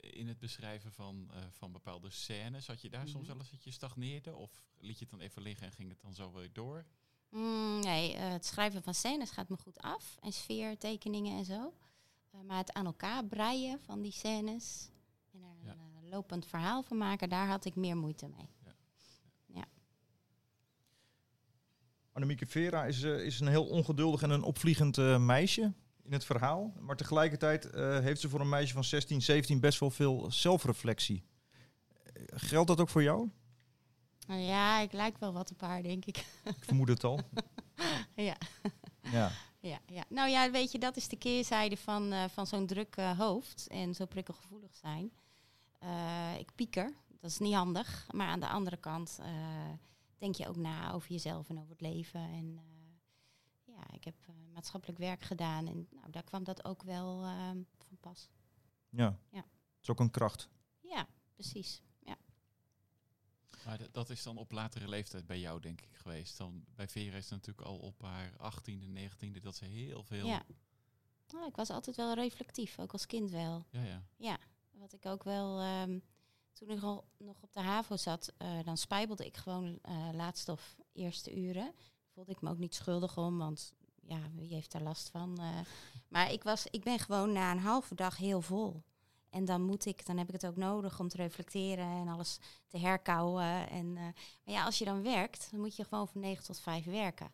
in 0.00 0.28
het 0.28 0.38
beschrijven 0.38 0.92
van, 0.92 1.28
eh, 1.32 1.38
van 1.50 1.72
bepaalde 1.72 2.10
scènes, 2.10 2.66
had 2.66 2.80
je 2.80 2.90
daar 2.90 3.08
soms 3.08 3.22
Mhm. 3.26 3.32
wel 3.32 3.40
eens 3.42 3.50
dat 3.50 3.64
je 3.64 3.70
stagneerde? 3.70 4.34
Of 4.34 4.64
liet 4.78 4.98
je 4.98 5.04
het 5.04 5.10
dan 5.10 5.20
even 5.20 5.42
liggen 5.42 5.66
en 5.66 5.72
ging 5.72 5.88
het 5.88 6.00
dan 6.00 6.14
zo 6.14 6.32
weer 6.32 6.52
door? 6.52 6.84
Mm, 7.28 7.80
nee, 7.80 8.14
eh, 8.14 8.30
het 8.30 8.44
schrijven 8.46 8.82
van 8.82 8.94
scènes 8.94 9.30
gaat 9.30 9.48
me 9.48 9.56
goed 9.56 9.78
af. 9.78 10.16
En 10.20 10.32
sfeertekeningen 10.32 11.38
en 11.38 11.44
zo. 11.44 11.72
Eh, 12.30 12.40
maar 12.40 12.56
het 12.58 12.72
aan 12.72 12.86
elkaar 12.86 13.24
breien 13.24 13.80
van 13.80 14.02
die 14.02 14.12
scènes... 14.12 14.88
en 15.32 15.42
er 15.42 15.56
Ja. 15.64 15.74
Lopend 16.12 16.46
verhaal 16.46 16.82
van 16.82 16.96
maken... 16.96 17.28
daar 17.28 17.48
had 17.48 17.64
ik 17.64 17.74
meer 17.74 17.96
moeite 17.96 18.28
mee. 18.28 18.48
Annemieke 22.12 22.46
Vera 22.46 22.84
is, 22.84 23.02
eh, 23.02 23.24
is 23.24 23.40
een 23.40 23.48
heel 23.48 23.66
ongeduldig 23.66 24.22
en 24.22 24.30
een 24.30 24.42
opvliegend 24.42 24.98
eh, 24.98 25.18
meisje 25.18 25.72
in 26.02 26.12
het 26.12 26.24
verhaal. 26.24 26.72
Maar 26.80 26.96
tegelijkertijd 26.96 27.70
eh, 27.70 27.98
heeft 27.98 28.20
ze 28.20 28.28
voor 28.28 28.40
een 28.40 28.48
meisje 28.48 28.72
van 28.72 28.84
16, 28.84 29.22
17 29.22 29.60
best 29.60 29.80
wel 29.80 29.90
veel 29.90 30.30
zelfreflectie. 30.30 31.24
Geldt 32.34 32.68
dat 32.68 32.80
ook 32.80 32.88
voor 32.88 33.02
jou? 33.02 33.30
Nou 34.26 34.40
ja, 34.40 34.80
ik 34.80 34.92
lijk 34.92 35.18
wel 35.18 35.32
wat 35.32 35.50
op 35.50 35.60
haar, 35.60 35.82
denk 35.82 36.04
ik. 36.04 36.16
Ik 36.44 36.64
vermoed 36.64 36.88
het 36.88 37.04
al. 37.04 37.20
ja. 38.14 38.36
Ja. 39.12 39.32
Ja, 39.62 39.80
ja, 39.86 40.04
nou 40.08 40.30
ja, 40.30 40.50
weet 40.50 40.72
je, 40.72 40.78
dat 40.78 40.96
is 40.96 41.08
de 41.08 41.16
keerzijde 41.16 41.76
van, 41.76 42.12
eh, 42.12 42.24
van 42.28 42.46
zo'n 42.46 42.66
druk 42.66 42.96
eh, 42.96 43.18
hoofd 43.18 43.66
en 43.70 43.94
zo 43.94 44.06
prikkelgevoelig 44.06 44.74
zijn. 44.74 45.12
Eh, 45.82 46.38
ik 46.38 46.54
pieker, 46.54 46.94
dat 47.20 47.30
is 47.30 47.38
niet 47.38 47.54
handig. 47.54 48.06
Maar 48.12 48.28
aan 48.28 48.40
de 48.40 48.48
andere 48.48 48.76
kant 48.76 49.18
eh, 49.20 49.68
denk 50.18 50.34
je 50.34 50.48
ook 50.48 50.56
na 50.56 50.92
over 50.92 51.10
jezelf 51.10 51.48
en 51.48 51.58
over 51.58 51.70
het 51.70 51.80
leven. 51.80 52.20
En 52.20 52.58
eh, 52.58 53.74
ja, 53.74 53.92
ik 53.92 54.04
heb 54.04 54.14
maatschappelijk 54.52 54.98
werk 54.98 55.22
gedaan 55.22 55.66
en 55.66 55.86
nou, 55.90 56.10
daar 56.10 56.22
kwam 56.24 56.44
dat 56.44 56.64
ook 56.64 56.82
wel 56.82 57.22
eh, 57.24 57.50
van 57.78 57.96
pas. 58.00 58.28
ja. 58.90 59.18
Ja. 59.30 59.38
Het 59.38 59.80
is 59.82 59.90
ook 59.90 60.00
een 60.00 60.10
kracht. 60.10 60.48
Ja, 60.80 61.06
precies. 61.34 61.82
Maar 63.66 63.78
d- 63.78 63.88
dat 63.94 64.10
is 64.10 64.22
dan 64.22 64.36
op 64.36 64.52
latere 64.52 64.88
leeftijd 64.88 65.26
bij 65.26 65.38
jou, 65.40 65.60
denk 65.60 65.80
ik, 65.80 65.94
geweest. 65.96 66.36
Dan, 66.38 66.64
bij 66.74 66.88
Vera 66.88 67.16
is 67.16 67.22
het 67.22 67.30
natuurlijk 67.32 67.66
al 67.66 67.78
op 67.78 68.02
haar 68.02 68.32
18e, 68.32 68.92
19e 68.98 69.40
dat 69.42 69.56
ze 69.56 69.64
heel 69.64 70.02
veel... 70.02 70.26
Ja. 70.26 70.42
Nou, 71.32 71.46
ik 71.46 71.56
was 71.56 71.70
altijd 71.70 71.96
wel 71.96 72.14
reflectief, 72.14 72.78
ook 72.78 72.92
als 72.92 73.06
kind 73.06 73.30
wel. 73.30 73.66
ja, 73.70 73.82
ja. 73.82 74.02
Ja, 74.16 74.38
wat 74.82 74.92
ik 74.92 75.06
ook 75.06 75.22
wel. 75.24 75.58
ehm, 75.60 75.98
toen 76.52 76.70
ik 76.70 76.82
al 76.82 77.04
nog 77.18 77.36
op 77.42 77.52
de 77.52 77.60
HAVO 77.60 77.96
zat, 77.96 78.32
eh, 78.38 78.58
dan 78.64 78.76
spijbelde 78.76 79.26
ik 79.26 79.36
gewoon 79.36 79.78
eh, 79.82 80.08
laatste 80.12 80.52
of 80.52 80.76
eerste 80.92 81.36
uren. 81.36 81.74
Voelde 82.14 82.30
ik 82.32 82.40
me 82.40 82.50
ook 82.50 82.58
niet 82.58 82.74
schuldig 82.74 83.16
om, 83.18 83.38
want 83.38 83.72
ja, 84.02 84.20
wie 84.34 84.54
heeft 84.54 84.72
daar 84.72 84.82
last 84.82 85.08
van? 85.08 85.38
eh. 85.38 85.58
maar 86.08 86.32
ik, 86.32 86.42
was, 86.42 86.66
ik 86.66 86.84
ben 86.84 86.98
gewoon 86.98 87.32
na 87.32 87.50
een 87.52 87.58
halve 87.58 87.94
dag 87.94 88.16
heel 88.16 88.40
vol. 88.42 88.82
En 89.30 89.44
dan 89.44 89.62
moet 89.62 89.84
ik, 89.86 90.06
dan 90.06 90.16
heb 90.18 90.26
ik 90.26 90.32
het 90.32 90.46
ook 90.46 90.56
nodig 90.56 91.00
om 91.00 91.08
te 91.08 91.16
reflecteren 91.16 91.86
en 91.86 92.08
alles 92.08 92.38
te 92.66 92.78
herkauwen. 92.78 93.68
En, 93.70 93.92
maar 93.92 94.14
ja, 94.44 94.64
als 94.64 94.78
je 94.78 94.84
dan 94.84 95.02
werkt, 95.02 95.50
dan 95.50 95.60
moet 95.60 95.76
je 95.76 95.84
gewoon 95.84 96.08
van 96.08 96.20
9 96.20 96.44
tot 96.44 96.60
5 96.60 96.84
werken. 96.84 97.32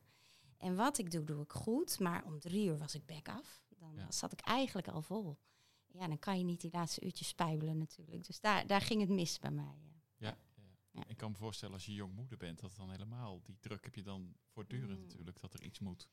En 0.59 0.76
wat 0.76 0.99
ik 0.99 1.11
doe, 1.11 1.25
doe 1.25 1.43
ik 1.43 1.52
goed. 1.52 1.99
Maar 1.99 2.25
om 2.25 2.40
drie 2.40 2.67
uur 2.67 2.78
was 2.78 2.95
ik 2.95 3.07
back 3.07 3.28
af. 3.28 3.62
Dan 3.78 3.93
Ja. 3.97 4.11
zat 4.11 4.33
ik 4.33 4.40
eigenlijk 4.40 4.88
al 4.88 5.02
vol. 5.02 5.38
Ja, 5.92 6.07
dan 6.09 6.18
kan 6.18 6.38
je 6.38 6.45
niet 6.45 6.61
die 6.61 6.71
laatste 6.73 7.04
uurtjes 7.04 7.28
spijbelen 7.28 7.78
natuurlijk. 7.78 8.26
Dus 8.26 8.40
daar, 8.40 8.66
daar 8.66 8.80
ging 8.80 9.00
het 9.00 9.11
mis 9.11 9.38
bij 9.38 9.50
mij. 9.50 9.78
ja. 9.83 9.97
Ja, 10.16 10.37
ja. 10.54 10.62
Ja. 10.90 11.04
Ik 11.07 11.16
kan 11.16 11.30
me 11.30 11.37
voorstellen 11.37 11.75
als 11.75 11.87
je 11.87 11.92
jong 11.95 12.14
moeder 12.14 12.38
bent, 12.38 12.61
dat 12.61 12.76
dan 12.76 12.90
helemaal 12.90 13.40
die 13.42 13.57
druk 13.61 13.85
heb 13.85 13.95
je 13.95 14.02
dan 14.02 14.35
voortdurend 14.47 14.99
Mm. 14.99 15.04
natuurlijk, 15.04 15.40
dat 15.40 15.54
er 15.54 15.62
iets 15.62 15.78
moet. 15.78 16.09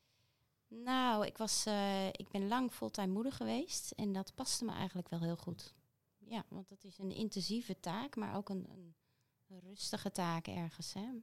Nou, 0.68 1.26
ik, 1.26 1.36
was, 1.38 1.66
eh, 1.66 2.06
ik 2.06 2.28
ben 2.28 2.48
lang 2.48 2.72
fulltime 2.72 3.12
moeder 3.12 3.32
geweest. 3.32 3.90
En 3.90 4.12
dat 4.12 4.34
paste 4.34 4.64
me 4.64 4.72
eigenlijk 4.72 5.08
wel 5.08 5.20
heel 5.20 5.36
goed. 5.36 5.74
Ja, 6.18 6.44
want 6.48 6.68
dat 6.68 6.84
is 6.84 6.98
een 6.98 7.10
intensieve 7.12 7.80
taak, 7.80 8.16
maar 8.16 8.36
ook 8.36 8.48
een, 8.48 8.68
een, 8.70 9.60
rustige 9.60 10.10
taak 10.10 10.46
ergens. 10.46 10.92
Hè? 10.92 11.00
Ja, 11.00 11.22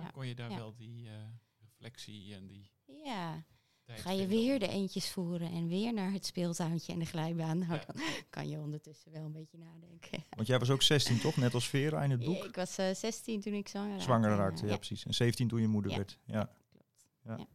Ja, 0.00 0.10
kon 0.10 0.26
je 0.26 0.34
daar 0.34 0.50
ja. 0.50 0.56
wel 0.56 0.74
die 0.74 1.08
eh, 1.08 1.28
reflectie 1.58 2.34
en 2.34 2.46
die 2.46 2.70
Ja, 2.84 3.44
ga 3.86 4.10
je 4.10 4.26
weer 4.26 4.58
de 4.58 4.68
eentjes 4.68 5.10
voeren 5.10 5.50
en 5.50 5.68
weer 5.68 5.92
naar 5.92 6.12
het 6.12 6.26
speeltuintje 6.26 6.92
en 6.92 6.98
de 6.98 7.04
glijbaan. 7.04 7.58
Nou, 7.58 7.72
Ja. 7.72 7.84
dan 7.86 8.02
kan 8.30 8.48
je 8.48 8.58
ondertussen 8.58 9.12
wel 9.12 9.24
een 9.24 9.32
beetje 9.32 9.58
nadenken. 9.58 10.24
Want 10.36 10.48
jij 10.48 10.58
was 10.58 10.70
ook 10.70 10.82
16, 10.82 11.20
toch? 11.20 11.36
Net 11.36 11.54
als 11.54 11.68
Vera 11.68 12.02
in 12.02 12.10
het 12.10 12.24
boek. 12.24 12.36
Ja, 12.36 12.44
ik 12.44 12.54
was 12.56 12.78
eh 12.78 12.94
16 12.94 13.40
toen 13.40 13.52
ik 13.52 13.68
zwanger 13.68 13.88
raakte. 13.90 14.04
Zwanger 14.04 14.30
en, 14.30 14.36
raakte, 14.36 14.66
ja, 14.66 14.76
precies. 14.76 15.04
En 15.04 15.14
17 15.14 15.48
toen 15.48 15.60
je 15.60 15.66
moeder 15.68 15.90
Ja. 15.90 15.96
werd. 15.96 16.18
Ja. 16.24 16.50
klopt. 16.70 17.54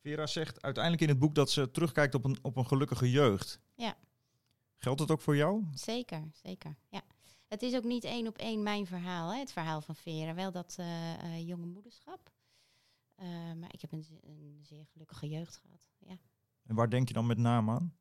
Vera 0.00 0.26
zegt 0.26 0.62
uiteindelijk 0.62 1.02
in 1.02 1.08
het 1.08 1.18
boek 1.18 1.34
dat 1.34 1.50
ze 1.50 1.70
terugkijkt 1.70 2.14
op 2.14 2.24
een, 2.24 2.38
op 2.42 2.56
een 2.56 2.66
gelukkige 2.66 3.10
jeugd. 3.10 3.60
Ja. 3.74 3.96
Geldt 4.76 4.98
dat 4.98 5.10
ook 5.10 5.20
voor 5.20 5.36
jou? 5.36 5.64
Zeker, 5.74 6.22
zeker. 6.32 6.76
Ja. 6.88 7.02
Het 7.48 7.62
is 7.62 7.74
ook 7.74 7.84
niet 7.84 8.04
één 8.04 8.26
op 8.26 8.38
één 8.38 8.62
mijn 8.62 8.86
verhaal, 8.86 9.32
hè, 9.32 9.38
het 9.38 9.52
verhaal 9.52 9.80
van 9.80 9.94
Vera. 9.94 10.34
Wel 10.34 10.50
dat 10.52 10.74
eh, 10.78 11.12
eh, 11.14 11.46
jonge 11.48 11.66
moederschap. 11.66 12.30
Eh, 13.18 13.52
maar 13.52 13.72
ik 13.72 13.80
heb 13.80 13.92
een, 13.92 14.04
een 14.20 14.58
zeer 14.62 14.86
gelukkige 14.86 15.28
jeugd 15.28 15.56
gehad. 15.56 15.80
Ja. 15.98 16.16
En 16.62 16.74
waar 16.74 16.90
denk 16.90 17.08
je 17.08 17.14
dan 17.14 17.26
met 17.26 17.38
name 17.38 17.72
aan? 17.72 17.96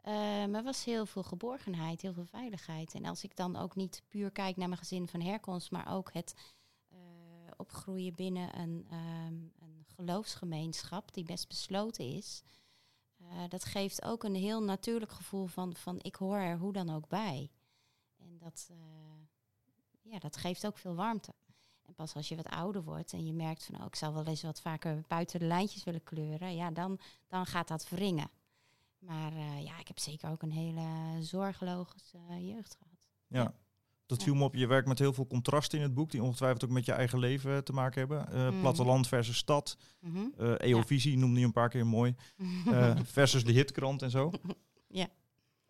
Eh, 0.00 0.14
maar 0.46 0.54
er 0.54 0.62
was 0.62 0.84
heel 0.84 1.06
veel 1.06 1.22
geborgenheid, 1.22 2.02
heel 2.02 2.12
veel 2.12 2.26
veiligheid. 2.26 2.94
En 2.94 3.04
als 3.04 3.24
ik 3.24 3.36
dan 3.36 3.56
ook 3.56 3.74
niet 3.76 4.02
puur 4.08 4.30
kijk 4.30 4.56
naar 4.56 4.68
mijn 4.68 4.80
gezin 4.80 5.08
van 5.08 5.20
herkomst, 5.20 5.70
maar 5.70 5.92
ook 5.94 6.12
het 6.12 6.34
eh, 6.88 6.98
opgroeien 7.56 8.14
binnen 8.14 8.58
een, 8.58 8.86
ehm, 8.90 9.34
een 9.58 9.84
geloofsgemeenschap 9.86 11.12
die 11.14 11.24
best 11.24 11.48
besloten 11.48 12.04
is. 12.14 12.42
eh, 13.18 13.44
dat 13.48 13.64
geeft 13.64 14.02
ook 14.04 14.22
een 14.24 14.34
heel 14.34 14.62
natuurlijk 14.62 15.12
gevoel 15.12 15.46
van, 15.46 15.76
van 15.76 15.98
ik 16.02 16.14
hoor 16.16 16.36
er 16.36 16.58
hoe 16.58 16.72
dan 16.72 16.90
ook 16.90 17.08
bij. 17.08 17.50
En 18.16 18.38
dat, 18.38 18.68
eh, 18.70 20.12
ja, 20.12 20.18
dat 20.18 20.36
geeft 20.36 20.66
ook 20.66 20.78
veel 20.78 20.94
warmte. 20.94 21.34
En 21.88 21.94
pas 21.94 22.14
als 22.14 22.28
je 22.28 22.36
wat 22.36 22.48
ouder 22.48 22.82
wordt 22.82 23.12
en 23.12 23.26
je 23.26 23.32
merkt 23.32 23.64
van 23.64 23.80
oh, 23.80 23.86
ik 23.86 23.96
zou 23.96 24.14
wel 24.14 24.26
eens 24.26 24.42
wat 24.42 24.60
vaker 24.60 25.04
buiten 25.06 25.38
de 25.38 25.46
lijntjes 25.46 25.84
willen 25.84 26.02
kleuren, 26.02 26.54
ja, 26.54 26.70
dan, 26.70 26.98
dan 27.28 27.46
gaat 27.46 27.68
dat 27.68 27.88
wringen. 27.88 28.30
Maar 28.98 29.32
eh, 29.32 29.64
ja, 29.64 29.78
ik 29.78 29.88
heb 29.88 29.98
zeker 29.98 30.30
ook 30.30 30.42
een 30.42 30.52
hele 30.52 30.82
zorgeloze 31.20 32.18
eh, 32.28 32.48
jeugd 32.48 32.76
gehad. 32.76 33.08
Ja. 33.26 33.54
Dat 34.06 34.22
viel 34.22 34.34
me 34.34 34.44
op. 34.44 34.54
Je 34.54 34.66
werkt 34.66 34.88
met 34.88 34.98
heel 34.98 35.12
veel 35.12 35.26
contrasten 35.26 35.78
in 35.78 35.84
het 35.84 35.94
boek, 35.94 36.10
die 36.10 36.22
ongetwijfeld 36.22 36.64
ook 36.64 36.70
met 36.70 36.84
je 36.84 36.92
eigen 36.92 37.18
leven 37.18 37.56
eh, 37.56 37.58
te 37.58 37.72
maken 37.72 37.98
hebben. 37.98 38.28
Mhm. 38.30 38.60
Platteland 38.60 39.08
versus 39.08 39.36
stad. 39.36 39.76
Mhm. 40.00 40.26
eh 40.38 40.54
EO-visie 40.58 41.18
noemde 41.18 41.40
je 41.40 41.46
een 41.46 41.52
paar 41.52 41.68
keer 41.68 41.86
mooi. 41.86 42.14
Versus 43.04 43.44
de 43.44 43.52
hitkrant 43.52 44.02
en 44.02 44.10
zo. 44.10 44.30
Ja. 44.88 45.08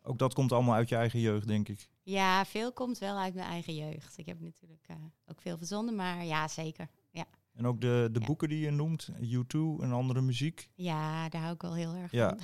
Ook 0.02 0.18
dat 0.18 0.34
komt 0.34 0.52
allemaal 0.52 0.74
uit 0.74 0.88
je 0.88 0.96
eigen 0.96 1.20
jeugd, 1.20 1.46
denk 1.46 1.68
ik. 1.68 1.88
ja, 2.02 2.44
veel 2.44 2.72
komt 2.72 2.98
wel 2.98 3.18
uit 3.18 3.34
mijn 3.34 3.46
eigen 3.48 3.74
jeugd. 3.74 4.18
Ik 4.18 4.26
heb 4.26 4.40
natuurlijk 4.40 4.84
eh, 4.86 4.96
ook 5.26 5.40
veel 5.40 5.56
verzonnen, 5.58 5.94
maar 5.94 6.24
ja, 6.24 6.48
zeker. 6.48 6.88
Ja, 7.10 7.24
En 7.54 7.66
ook 7.66 7.80
de, 7.80 8.08
de 8.12 8.20
Ja. 8.20 8.26
boeken 8.26 8.48
die 8.48 8.60
je 8.60 8.70
noemt, 8.70 9.08
U2 9.12 9.58
en 9.82 9.92
andere 9.92 10.20
muziek, 10.20 10.70
ja 10.74 11.28
daar 11.28 11.40
hou 11.42 11.54
ik 11.54 11.62
wel 11.62 11.74
heel 11.74 11.94
erg 11.94 12.12
Ja. 12.12 12.28
van. 12.28 12.38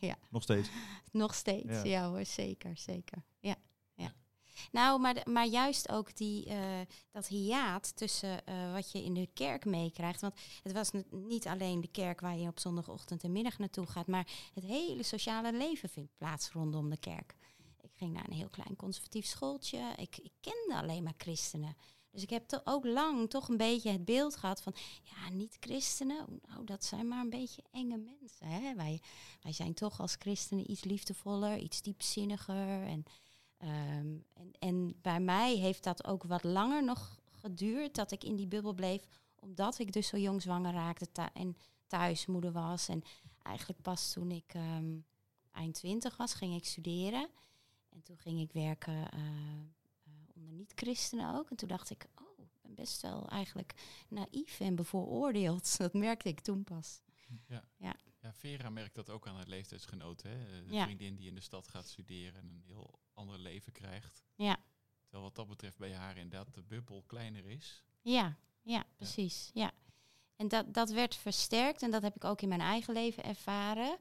nog 0.30 0.42
steeds. 0.42 0.68
Nog 1.12 1.34
steeds, 1.34 1.82
Ja. 1.82 1.84
ja. 1.84 2.08
hoor, 2.08 2.24
zeker, 2.24 2.76
zeker. 2.76 3.22
Nou, 4.72 5.00
maar, 5.00 5.16
maar 5.24 5.46
juist 5.46 5.88
ook 5.88 6.16
die, 6.16 6.44
eh, 6.44 6.80
dat 7.10 7.26
hiaat 7.26 7.96
tussen 7.96 8.46
eh, 8.46 8.72
wat 8.72 8.92
je 8.92 9.04
in 9.04 9.14
de 9.14 9.28
kerk 9.34 9.64
meekrijgt. 9.64 10.20
Want 10.20 10.34
het 10.62 10.72
was 10.72 10.90
niet 11.10 11.46
alleen 11.46 11.80
de 11.80 11.90
kerk 11.90 12.20
waar 12.20 12.36
je 12.36 12.48
op 12.48 12.60
zondagochtend 12.60 13.24
en 13.24 13.32
middag 13.32 13.58
naartoe 13.58 13.86
gaat, 13.86 14.06
maar 14.06 14.26
het 14.54 14.64
hele 14.64 15.02
sociale 15.02 15.52
leven 15.52 15.88
vindt 15.88 16.16
plaats 16.16 16.50
rondom 16.50 16.90
de 16.90 16.98
kerk. 16.98 17.34
Ik 17.80 17.90
ging 17.94 18.12
naar 18.12 18.28
een 18.28 18.36
heel 18.36 18.50
klein 18.50 18.76
conservatief 18.76 19.26
schooltje. 19.26 19.92
Ik, 19.96 20.16
ik 20.16 20.32
kende 20.40 20.74
alleen 20.74 21.02
maar 21.02 21.14
christenen. 21.16 21.76
Dus 22.10 22.22
ik 22.22 22.30
heb 22.30 22.60
ook 22.64 22.84
lang 22.84 23.30
toch 23.30 23.48
een 23.48 23.56
beetje 23.56 23.90
het 23.90 24.04
beeld 24.04 24.36
gehad 24.36 24.62
van, 24.62 24.74
ja, 25.02 25.30
niet-christenen, 25.30 26.40
nou, 26.48 26.64
dat 26.64 26.84
zijn 26.84 27.08
maar 27.08 27.20
een 27.20 27.30
beetje 27.30 27.62
enge 27.70 27.96
mensen. 27.96 28.46
Hè? 28.46 28.74
Wij, 28.74 29.00
wij 29.42 29.52
zijn 29.52 29.74
toch 29.74 30.00
als 30.00 30.16
christenen 30.18 30.70
iets 30.70 30.84
liefdevoller, 30.84 31.58
iets 31.58 31.82
diepzinniger. 31.82 32.82
En, 32.86 33.04
ehm, 33.60 34.16
en, 34.34 34.52
en 34.58 34.94
bij 35.02 35.20
mij 35.20 35.54
heeft 35.56 35.82
dat 35.84 36.04
ook 36.06 36.22
wat 36.22 36.44
langer 36.44 36.84
nog 36.84 37.18
geduurd 37.30 37.94
dat 37.94 38.10
ik 38.12 38.24
in 38.24 38.36
die 38.36 38.46
bubbel 38.46 38.72
bleef, 38.72 39.02
omdat 39.34 39.78
ik 39.78 39.92
dus 39.92 40.06
zo 40.08 40.16
jong 40.16 40.42
zwanger 40.42 40.72
raakte 40.72 41.12
thu- 41.12 41.28
en 41.34 41.56
thuismoeder 41.86 42.52
was. 42.52 42.88
En 42.88 43.02
eigenlijk 43.42 43.82
pas 43.82 44.12
toen 44.12 44.30
ik 44.30 44.54
ehm, 44.54 44.98
eind 45.50 45.74
twintig 45.74 46.16
was, 46.16 46.34
ging 46.34 46.54
ik 46.54 46.64
studeren. 46.64 47.28
En 47.88 48.02
toen 48.02 48.16
ging 48.18 48.40
ik 48.40 48.52
werken 48.52 49.10
eh, 49.10 49.20
eh, 49.20 50.12
onder 50.34 50.52
niet-christenen 50.52 51.34
ook. 51.34 51.50
En 51.50 51.56
toen 51.56 51.68
dacht 51.68 51.90
ik, 51.90 52.06
oh, 52.14 52.38
ik 52.44 52.50
ben 52.62 52.74
best 52.74 53.02
wel 53.02 53.28
eigenlijk 53.28 53.74
naïef 54.08 54.60
en 54.60 54.74
bevooroordeeld. 54.74 55.76
Dat 55.78 55.92
merkte 55.94 56.28
ik 56.28 56.40
toen 56.40 56.64
pas. 56.64 57.00
Ja, 57.46 58.32
Vera 58.32 58.70
merkt 58.70 58.94
dat 58.94 59.10
ook 59.10 59.26
aan 59.28 59.34
haar 59.34 59.46
leeftijdsgenoten. 59.48 60.30
Hè? 60.30 60.64
De 60.64 60.74
Ja. 60.74 60.84
vriendin 60.84 61.16
die 61.16 61.28
in 61.28 61.34
de 61.34 61.40
stad 61.40 61.68
gaat 61.68 61.86
studeren 61.88 62.40
en 62.40 62.48
een 62.48 62.62
heel 62.66 62.98
ander 63.20 63.38
leven 63.38 63.72
krijgt. 63.72 64.24
Ja. 64.34 64.56
Terwijl 65.02 65.22
wat 65.22 65.34
dat 65.34 65.48
betreft 65.48 65.78
bij 65.78 65.94
haar 65.94 66.16
inderdaad 66.16 66.54
de 66.54 66.62
bubbel 66.62 67.02
kleiner 67.06 67.44
is. 67.46 67.84
Ja, 68.00 68.36
ja, 68.62 68.84
precies. 68.96 69.50
Ja. 69.54 69.70
En 70.36 70.48
dat, 70.48 70.74
dat 70.74 70.90
werd 70.90 71.14
versterkt 71.14 71.82
en 71.82 71.90
dat 71.90 72.02
heb 72.02 72.16
ik 72.16 72.24
ook 72.24 72.40
in 72.42 72.48
mijn 72.48 72.60
eigen 72.60 72.94
leven 72.94 73.24
ervaren. 73.24 73.98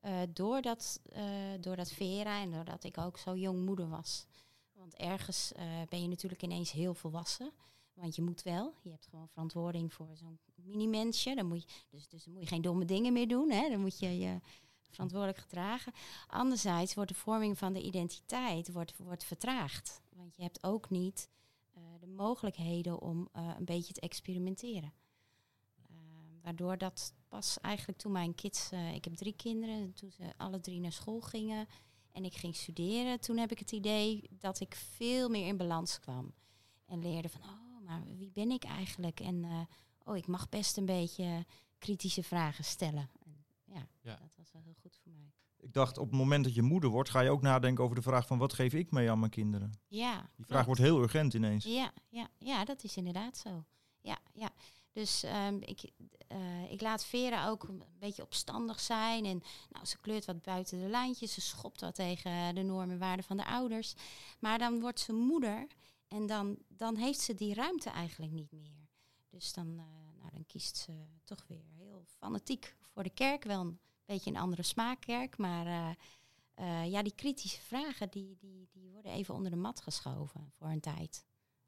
eh, 0.00 0.20
doordat, 0.28 1.00
eh, 1.04 1.24
doordat 1.60 1.92
Vera 1.92 2.40
en 2.40 2.50
doordat 2.50 2.84
ik 2.84 2.98
ook 2.98 3.18
zo 3.18 3.36
jong 3.36 3.64
moeder 3.64 3.88
was. 3.88 4.26
Want 4.72 4.94
ergens 4.94 5.52
eh, 5.52 5.66
ben 5.88 6.02
je 6.02 6.08
natuurlijk 6.08 6.42
ineens 6.42 6.72
heel 6.72 6.94
volwassen. 6.94 7.52
Want 7.94 8.16
je 8.16 8.22
moet 8.22 8.42
wel. 8.42 8.74
Je 8.82 8.90
hebt 8.90 9.06
gewoon 9.06 9.28
verantwoording 9.28 9.92
voor 9.92 10.16
zo'n 10.16 10.38
mini-mensje. 10.54 11.34
Dan 11.34 11.46
moet 11.46 11.62
je, 11.62 11.68
dus, 11.88 12.08
dus 12.08 12.24
dan 12.24 12.32
moet 12.32 12.42
je 12.42 12.48
geen 12.48 12.62
domme 12.62 12.84
dingen 12.84 13.12
meer 13.12 13.28
doen. 13.28 13.50
Hè? 13.50 13.68
Dan 13.68 13.80
moet 13.80 13.98
je 13.98 14.18
je 14.18 14.40
verantwoordelijk 14.94 15.38
gedragen. 15.38 15.92
Anderzijds 16.26 16.94
wordt 16.94 17.10
de 17.10 17.16
vorming 17.16 17.58
van 17.58 17.72
de 17.72 17.82
identiteit 17.82 18.72
wordt, 18.72 18.96
wordt 18.96 19.24
vertraagd. 19.24 20.02
Want 20.16 20.36
je 20.36 20.42
hebt 20.42 20.64
ook 20.64 20.90
niet 20.90 21.28
eh, 21.72 21.82
de 22.00 22.06
mogelijkheden 22.06 23.00
om 23.00 23.28
eh, 23.32 23.50
een 23.58 23.64
beetje 23.64 23.92
te 23.92 24.00
experimenteren. 24.00 24.92
Eh, 25.88 25.96
waardoor 26.42 26.78
dat 26.78 27.14
pas 27.28 27.60
eigenlijk 27.60 27.98
toen 27.98 28.12
mijn 28.12 28.34
kids, 28.34 28.70
ik 28.94 29.04
heb 29.04 29.14
drie 29.14 29.36
kinderen, 29.36 29.92
toen 29.92 30.10
ze 30.10 30.32
alle 30.36 30.60
drie 30.60 30.80
naar 30.80 30.92
school 30.92 31.20
gingen 31.20 31.66
en 32.12 32.24
ik 32.24 32.34
ging 32.34 32.56
studeren, 32.56 33.20
toen 33.20 33.36
heb 33.36 33.50
ik 33.50 33.58
het 33.58 33.72
idee 33.72 34.28
dat 34.30 34.60
ik 34.60 34.74
veel 34.74 35.28
meer 35.28 35.46
in 35.46 35.56
balans 35.56 36.00
kwam. 36.00 36.34
En 36.86 37.02
leerde 37.02 37.28
van, 37.28 37.40
oh, 37.42 37.84
maar 37.86 38.04
wie 38.04 38.30
ben 38.30 38.50
ik 38.50 38.64
eigenlijk? 38.64 39.20
En 39.20 39.68
oh, 40.04 40.16
ik 40.16 40.26
mag 40.26 40.48
best 40.48 40.76
een 40.76 40.84
beetje 40.84 41.46
kritische 41.78 42.22
vragen 42.22 42.64
stellen. 42.64 43.10
Ja, 43.74 43.86
Ja. 44.02 44.16
dat 44.16 44.34
was 44.36 44.52
wel 44.52 44.62
heel 44.62 44.74
goed 44.80 44.96
voor 45.02 45.12
mij. 45.12 45.32
Ik 45.56 45.72
dacht, 45.72 45.98
op 45.98 46.06
het 46.10 46.18
moment 46.18 46.44
dat 46.44 46.54
je 46.54 46.62
moeder 46.62 46.90
wordt, 46.90 47.10
ga 47.10 47.20
je 47.20 47.30
ook 47.30 47.42
nadenken 47.42 47.84
over 47.84 47.96
de 47.96 48.02
vraag 48.02 48.26
van 48.26 48.38
wat 48.38 48.52
geef 48.52 48.72
ik 48.74 48.90
mee 48.90 49.10
aan 49.10 49.18
mijn 49.18 49.30
kinderen? 49.30 49.72
Ja, 49.88 50.12
Die 50.36 50.44
vraag 50.46 50.46
klopt. 50.46 50.66
wordt 50.66 50.80
heel 50.80 51.02
urgent 51.02 51.34
ineens. 51.34 51.64
Ja, 51.64 51.92
ja, 52.08 52.28
ja, 52.38 52.64
dat 52.64 52.84
is 52.84 52.96
inderdaad 52.96 53.36
zo. 53.36 53.64
Ja, 54.00 54.18
ja. 54.32 54.50
Dus 54.92 55.22
ehm, 55.22 55.56
ik, 55.60 55.90
eh, 56.26 56.70
ik 56.72 56.80
laat 56.80 57.04
Vera 57.04 57.48
ook 57.48 57.62
een 57.62 57.82
beetje 57.98 58.22
opstandig 58.22 58.80
zijn. 58.80 59.24
En 59.24 59.42
nou, 59.70 59.86
ze 59.86 59.98
kleurt 60.00 60.24
wat 60.24 60.42
buiten 60.42 60.78
de 60.80 60.88
lijntjes. 60.88 61.32
Ze 61.34 61.40
schopt 61.40 61.80
wat 61.80 61.94
tegen 61.94 62.54
de 62.54 62.62
normen 62.62 62.90
en 62.90 62.98
waarden 62.98 63.24
van 63.24 63.36
de 63.36 63.46
ouders. 63.46 63.94
Maar 64.38 64.58
dan 64.58 64.80
wordt 64.80 65.00
ze 65.00 65.12
moeder. 65.12 65.66
En 66.08 66.26
dan, 66.26 66.58
dan 66.68 66.96
heeft 66.96 67.20
ze 67.20 67.34
die 67.34 67.54
ruimte 67.54 67.90
eigenlijk 67.90 68.32
niet 68.32 68.52
meer. 68.52 68.88
Dus 69.30 69.52
dan, 69.52 69.66
eh, 69.78 69.84
nou, 70.18 70.30
dan 70.32 70.46
kiest 70.46 70.76
ze 70.76 70.92
toch 71.24 71.44
weer 71.48 71.64
heel 71.76 72.04
fanatiek 72.06 72.76
voor 72.94 73.02
de 73.02 73.10
kerk. 73.10 73.44
Wel 73.44 73.60
een 73.60 73.78
beetje 74.04 74.30
een 74.30 74.36
andere 74.36 74.62
smaakkerk. 74.62 75.36
Maar 75.38 75.66
eh, 75.66 75.90
eh, 76.54 76.90
ja, 76.90 77.02
die 77.02 77.14
kritische 77.14 77.60
vragen, 77.60 78.10
die, 78.10 78.36
die, 78.38 78.68
die 78.72 78.90
worden 78.90 79.12
even 79.12 79.34
onder 79.34 79.50
de 79.50 79.56
mat 79.56 79.80
geschoven 79.80 80.50
voor 80.52 80.66
een 80.68 80.80
tijd. 80.80 81.24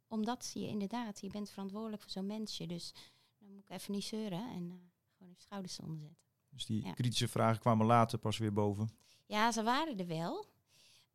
Omdat 0.08 0.50
je 0.54 0.68
inderdaad, 0.68 1.20
je 1.20 1.30
bent 1.30 1.50
verantwoordelijk 1.50 2.02
voor 2.02 2.10
zo'n 2.10 2.26
mensje. 2.26 2.66
Dus 2.66 2.92
dan 3.38 3.48
moet 3.52 3.62
ik 3.62 3.70
even 3.70 3.92
niet 3.92 4.04
zeuren 4.04 4.38
en 4.50 4.70
eh, 4.70 4.76
gewoon 5.16 5.32
even 5.32 5.42
schouders 5.42 5.78
eronder 5.78 5.98
zetten. 5.98 6.24
Dus 6.48 6.66
die 6.66 6.84
Ja. 6.84 6.92
kritische 6.92 7.28
vragen 7.28 7.60
kwamen 7.60 7.86
later 7.86 8.18
pas 8.18 8.38
weer 8.38 8.52
boven. 8.52 8.90
Ja, 9.26 9.52
ze 9.52 9.62
waren 9.62 9.98
er 9.98 10.06
wel. 10.06 10.46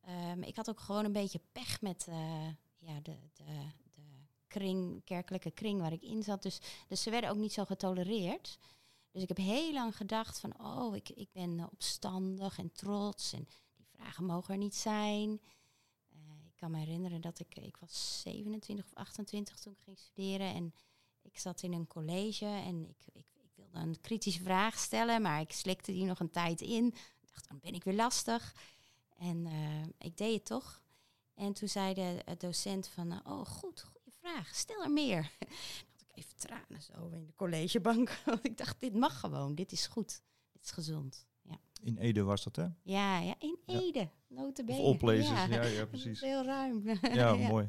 Ehm, 0.02 0.42
ik 0.44 0.56
had 0.56 0.70
ook 0.70 0.80
gewoon 0.80 1.06
een 1.06 1.12
beetje 1.12 1.42
pech 1.52 1.82
met 1.82 2.08
ja, 2.78 3.00
de, 3.02 3.18
de, 3.34 3.44
de 3.92 4.02
kring, 4.48 5.04
kerkelijke 5.04 5.52
kring 5.52 5.80
waar 5.80 5.92
ik 5.92 6.02
in 6.02 6.24
zat. 6.24 6.42
Dus, 6.44 6.60
dus 6.88 7.02
ze 7.02 7.10
werden 7.10 7.30
ook 7.30 7.38
niet 7.38 7.54
zo 7.54 7.66
getolereerd. 7.66 8.58
Dus 9.12 9.22
ik 9.22 9.28
heb 9.28 9.38
heel 9.38 9.74
lang 9.74 9.98
gedacht 9.98 10.40
van, 10.40 10.60
oh, 10.60 10.96
ik, 10.96 11.10
ik 11.10 11.32
ben 11.32 11.60
eh, 11.60 11.66
opstandig 11.72 12.58
en 12.58 12.72
trots. 12.72 13.34
En 13.34 13.48
die 13.76 13.86
vragen 13.86 14.26
mogen 14.26 14.54
er 14.54 14.60
niet 14.60 14.76
zijn. 14.76 15.42
Eh, 16.10 16.20
ik 16.46 16.56
kan 16.56 16.72
me 16.72 16.78
herinneren 16.78 17.22
dat 17.22 17.40
ik, 17.40 17.56
ik 17.56 17.78
was 17.78 18.22
27 18.22 18.86
of 18.86 18.94
28 18.94 19.60
toen 19.60 19.74
ik 19.74 19.80
ging 19.84 19.98
studeren. 19.98 20.54
En 20.54 20.74
ik 21.22 21.40
zat 21.40 21.62
in 21.62 21.74
een 21.74 21.88
college 21.88 22.46
en 22.46 22.90
ik, 22.90 23.06
ik, 23.14 23.26
ik 23.42 23.52
wilde 23.56 23.80
een 23.80 24.02
kritische 24.02 24.42
vraag 24.42 24.80
stellen. 24.80 25.22
Maar 25.22 25.42
ik 25.42 25.52
slikte 25.52 25.92
die 25.92 26.06
nog 26.06 26.20
een 26.20 26.32
tijd 26.32 26.62
in. 26.62 26.86
Ik 27.22 27.30
dacht, 27.30 27.48
dan 27.48 27.60
ben 27.60 27.74
ik 27.74 27.84
weer 27.84 27.96
lastig. 27.96 28.56
En 29.18 29.46
eh, 29.46 30.08
ik 30.08 30.18
deed 30.18 30.34
het 30.34 30.46
toch. 30.46 30.82
En 31.34 31.54
toen 31.54 31.68
zei 31.68 31.94
de 31.94 32.36
docent 32.38 32.88
van, 32.88 33.26
oh 33.26 33.46
goed, 33.46 33.82
goede 33.82 34.12
vraag, 34.12 34.56
stel 34.56 34.84
er 34.84 34.92
meer. 34.92 35.32
Even 36.22 36.36
tranen 36.38 36.82
zo 36.82 37.10
in 37.10 37.26
de 37.26 37.34
collegebank. 37.36 38.10
Want 38.26 38.46
ik 38.46 38.58
dacht, 38.58 38.80
dit 38.82 38.94
mag 38.94 39.20
gewoon, 39.20 39.56
dit 39.56 39.72
is 39.72 39.88
goed, 39.88 40.22
dit 40.52 40.64
is 40.64 40.72
gezond. 40.72 41.28
Ja, 41.42 41.60
In 41.84 41.98
Ede 41.98 42.24
was 42.24 42.44
dat, 42.44 42.56
hè? 42.56 42.68
ja, 42.84 43.20
ja 43.20 43.36
in 43.40 43.58
Ja. 43.66 43.80
Ede, 43.80 44.10
notabene. 44.28 44.80
Of 44.80 44.86
all 44.86 44.98
places. 44.98 45.28
Ja, 45.30 45.46
Ja, 45.46 45.50
ja, 45.50 45.62
Dat 45.62 45.72
is 45.72 45.86
precies. 46.02 46.22
heel 46.22 46.44
ruim. 46.44 46.84
Ja, 47.02 47.36
mooi. 47.36 47.68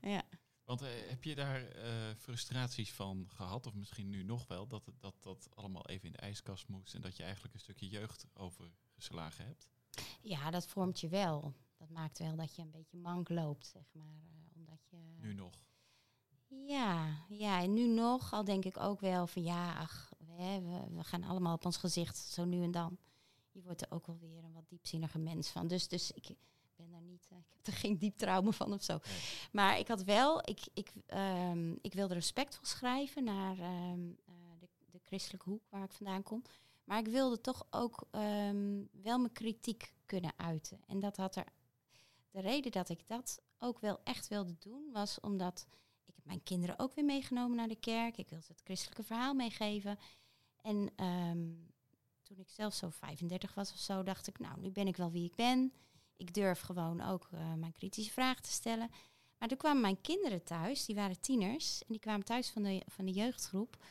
Ja. 0.00 0.22
Want 0.64 0.82
eh, 0.82 0.88
heb 1.08 1.24
je 1.24 1.34
daar 1.34 1.64
eh, 1.70 1.92
frustraties 2.16 2.92
van 2.92 3.24
gehad, 3.28 3.66
of 3.66 3.74
misschien 3.74 4.10
nu 4.10 4.22
nog 4.22 4.46
wel, 4.46 4.66
dat, 4.66 4.82
dat 4.98 5.14
dat 5.20 5.48
allemaal 5.54 5.86
even 5.86 6.06
in 6.06 6.12
de 6.12 6.18
ijskast 6.18 6.68
moest 6.68 6.94
en 6.94 7.00
dat 7.00 7.16
je 7.16 7.22
eigenlijk 7.22 7.54
een 7.54 7.60
stukje 7.60 7.88
jeugd 7.88 8.26
overgeslagen 8.34 9.44
hebt? 9.46 9.68
ja, 10.20 10.50
dat 10.50 10.66
vormt 10.66 11.00
je 11.00 11.08
wel. 11.08 11.54
Dat 11.76 11.90
maakt 11.90 12.18
wel 12.18 12.36
dat 12.36 12.54
je 12.56 12.62
een 12.62 12.70
beetje 12.70 12.96
mank 12.96 13.28
loopt, 13.28 13.66
zeg 13.66 13.82
maar. 13.92 14.06
eh, 14.22 14.56
omdat 14.56 14.86
je... 14.90 14.96
Nu 15.20 15.34
nog. 15.34 15.66
Ja, 16.48 17.24
ja, 17.28 17.62
en 17.62 17.72
nu 17.72 17.86
nog, 17.86 18.32
al 18.32 18.44
denk 18.44 18.64
ik 18.64 18.78
ook 18.78 19.00
wel 19.00 19.26
van 19.26 19.42
ja, 19.42 19.78
ach, 19.78 20.12
hè, 20.24 20.60
we, 20.60 20.94
we 20.94 21.04
gaan 21.04 21.24
allemaal 21.24 21.54
op 21.54 21.64
ons 21.64 21.76
gezicht, 21.76 22.16
zo 22.16 22.44
nu 22.44 22.62
en 22.62 22.70
dan. 22.70 22.98
Je 23.52 23.62
wordt 23.62 23.82
er 23.82 23.90
ook 23.90 24.06
wel 24.06 24.18
weer 24.18 24.44
een 24.44 24.52
wat 24.52 24.68
diepzinnige 24.68 25.18
mens 25.18 25.48
van. 25.48 25.66
Dus, 25.66 25.88
dus 25.88 26.10
ik 26.12 26.36
ben 26.76 26.90
daar 26.90 27.02
niet, 27.02 27.26
eh, 27.30 27.38
ik 27.38 27.52
heb 27.56 27.66
er 27.66 27.72
geen 27.72 27.98
diep 27.98 28.16
trauma 28.16 28.50
van 28.50 28.72
of 28.72 28.82
zo. 28.82 28.98
Nee. 29.04 29.48
Maar 29.52 29.78
ik 29.78 29.88
had 29.88 30.04
wel, 30.04 30.38
ik, 30.48 30.60
ik, 30.74 30.92
ehm, 31.06 31.72
ik 31.80 31.94
wilde 31.94 32.14
respectvol 32.14 32.64
schrijven 32.64 33.24
naar 33.24 33.58
ehm, 33.58 34.08
eh, 34.24 34.34
de, 34.58 34.68
de 34.90 35.00
christelijke 35.04 35.50
hoek 35.50 35.66
waar 35.68 35.84
ik 35.84 35.92
vandaan 35.92 36.22
kom. 36.22 36.42
Maar 36.84 36.98
ik 36.98 37.06
wilde 37.08 37.40
toch 37.40 37.66
ook 37.70 38.06
ehm, 38.10 38.84
wel 39.02 39.18
mijn 39.18 39.32
kritiek 39.32 39.94
kunnen 40.06 40.32
uiten. 40.36 40.80
En 40.86 41.00
dat 41.00 41.16
had 41.16 41.36
er, 41.36 41.46
de 42.30 42.40
reden 42.40 42.72
dat 42.72 42.88
ik 42.88 43.06
dat 43.06 43.40
ook 43.58 43.80
wel 43.80 44.00
echt 44.04 44.28
wilde 44.28 44.56
doen, 44.58 44.90
was 44.92 45.20
omdat 45.20 45.66
mijn 46.28 46.42
kinderen 46.42 46.78
ook 46.78 46.94
weer 46.94 47.04
meegenomen 47.04 47.56
naar 47.56 47.68
de 47.68 47.80
kerk. 47.80 48.16
Ik 48.16 48.28
wilde 48.28 48.44
het 48.48 48.60
christelijke 48.64 49.02
verhaal 49.02 49.34
meegeven. 49.34 49.98
En 50.62 50.90
ehm, 50.96 51.48
toen 52.22 52.38
ik 52.38 52.48
zelf 52.48 52.74
zo 52.74 52.88
35 52.90 53.54
was 53.54 53.72
of 53.72 53.78
zo, 53.78 54.02
dacht 54.02 54.26
ik, 54.26 54.38
nou, 54.38 54.60
nu 54.60 54.70
ben 54.70 54.86
ik 54.86 54.96
wel 54.96 55.10
wie 55.10 55.24
ik 55.24 55.34
ben. 55.34 55.72
Ik 56.16 56.34
durf 56.34 56.60
gewoon 56.60 57.00
ook 57.00 57.28
eh, 57.32 57.54
mijn 57.54 57.72
kritische 57.72 58.12
vragen 58.12 58.42
te 58.42 58.50
stellen. 58.50 58.90
Maar 59.38 59.48
toen 59.48 59.58
kwamen 59.58 59.80
mijn 59.80 60.00
kinderen 60.00 60.42
thuis, 60.42 60.84
die 60.84 60.94
waren 60.94 61.20
tieners. 61.20 61.80
En 61.80 61.86
die 61.88 61.98
kwamen 61.98 62.24
thuis 62.24 62.50
van 62.50 62.62
de, 62.62 62.82
van 62.86 63.04
de 63.04 63.12
jeugdgroep. 63.12 63.84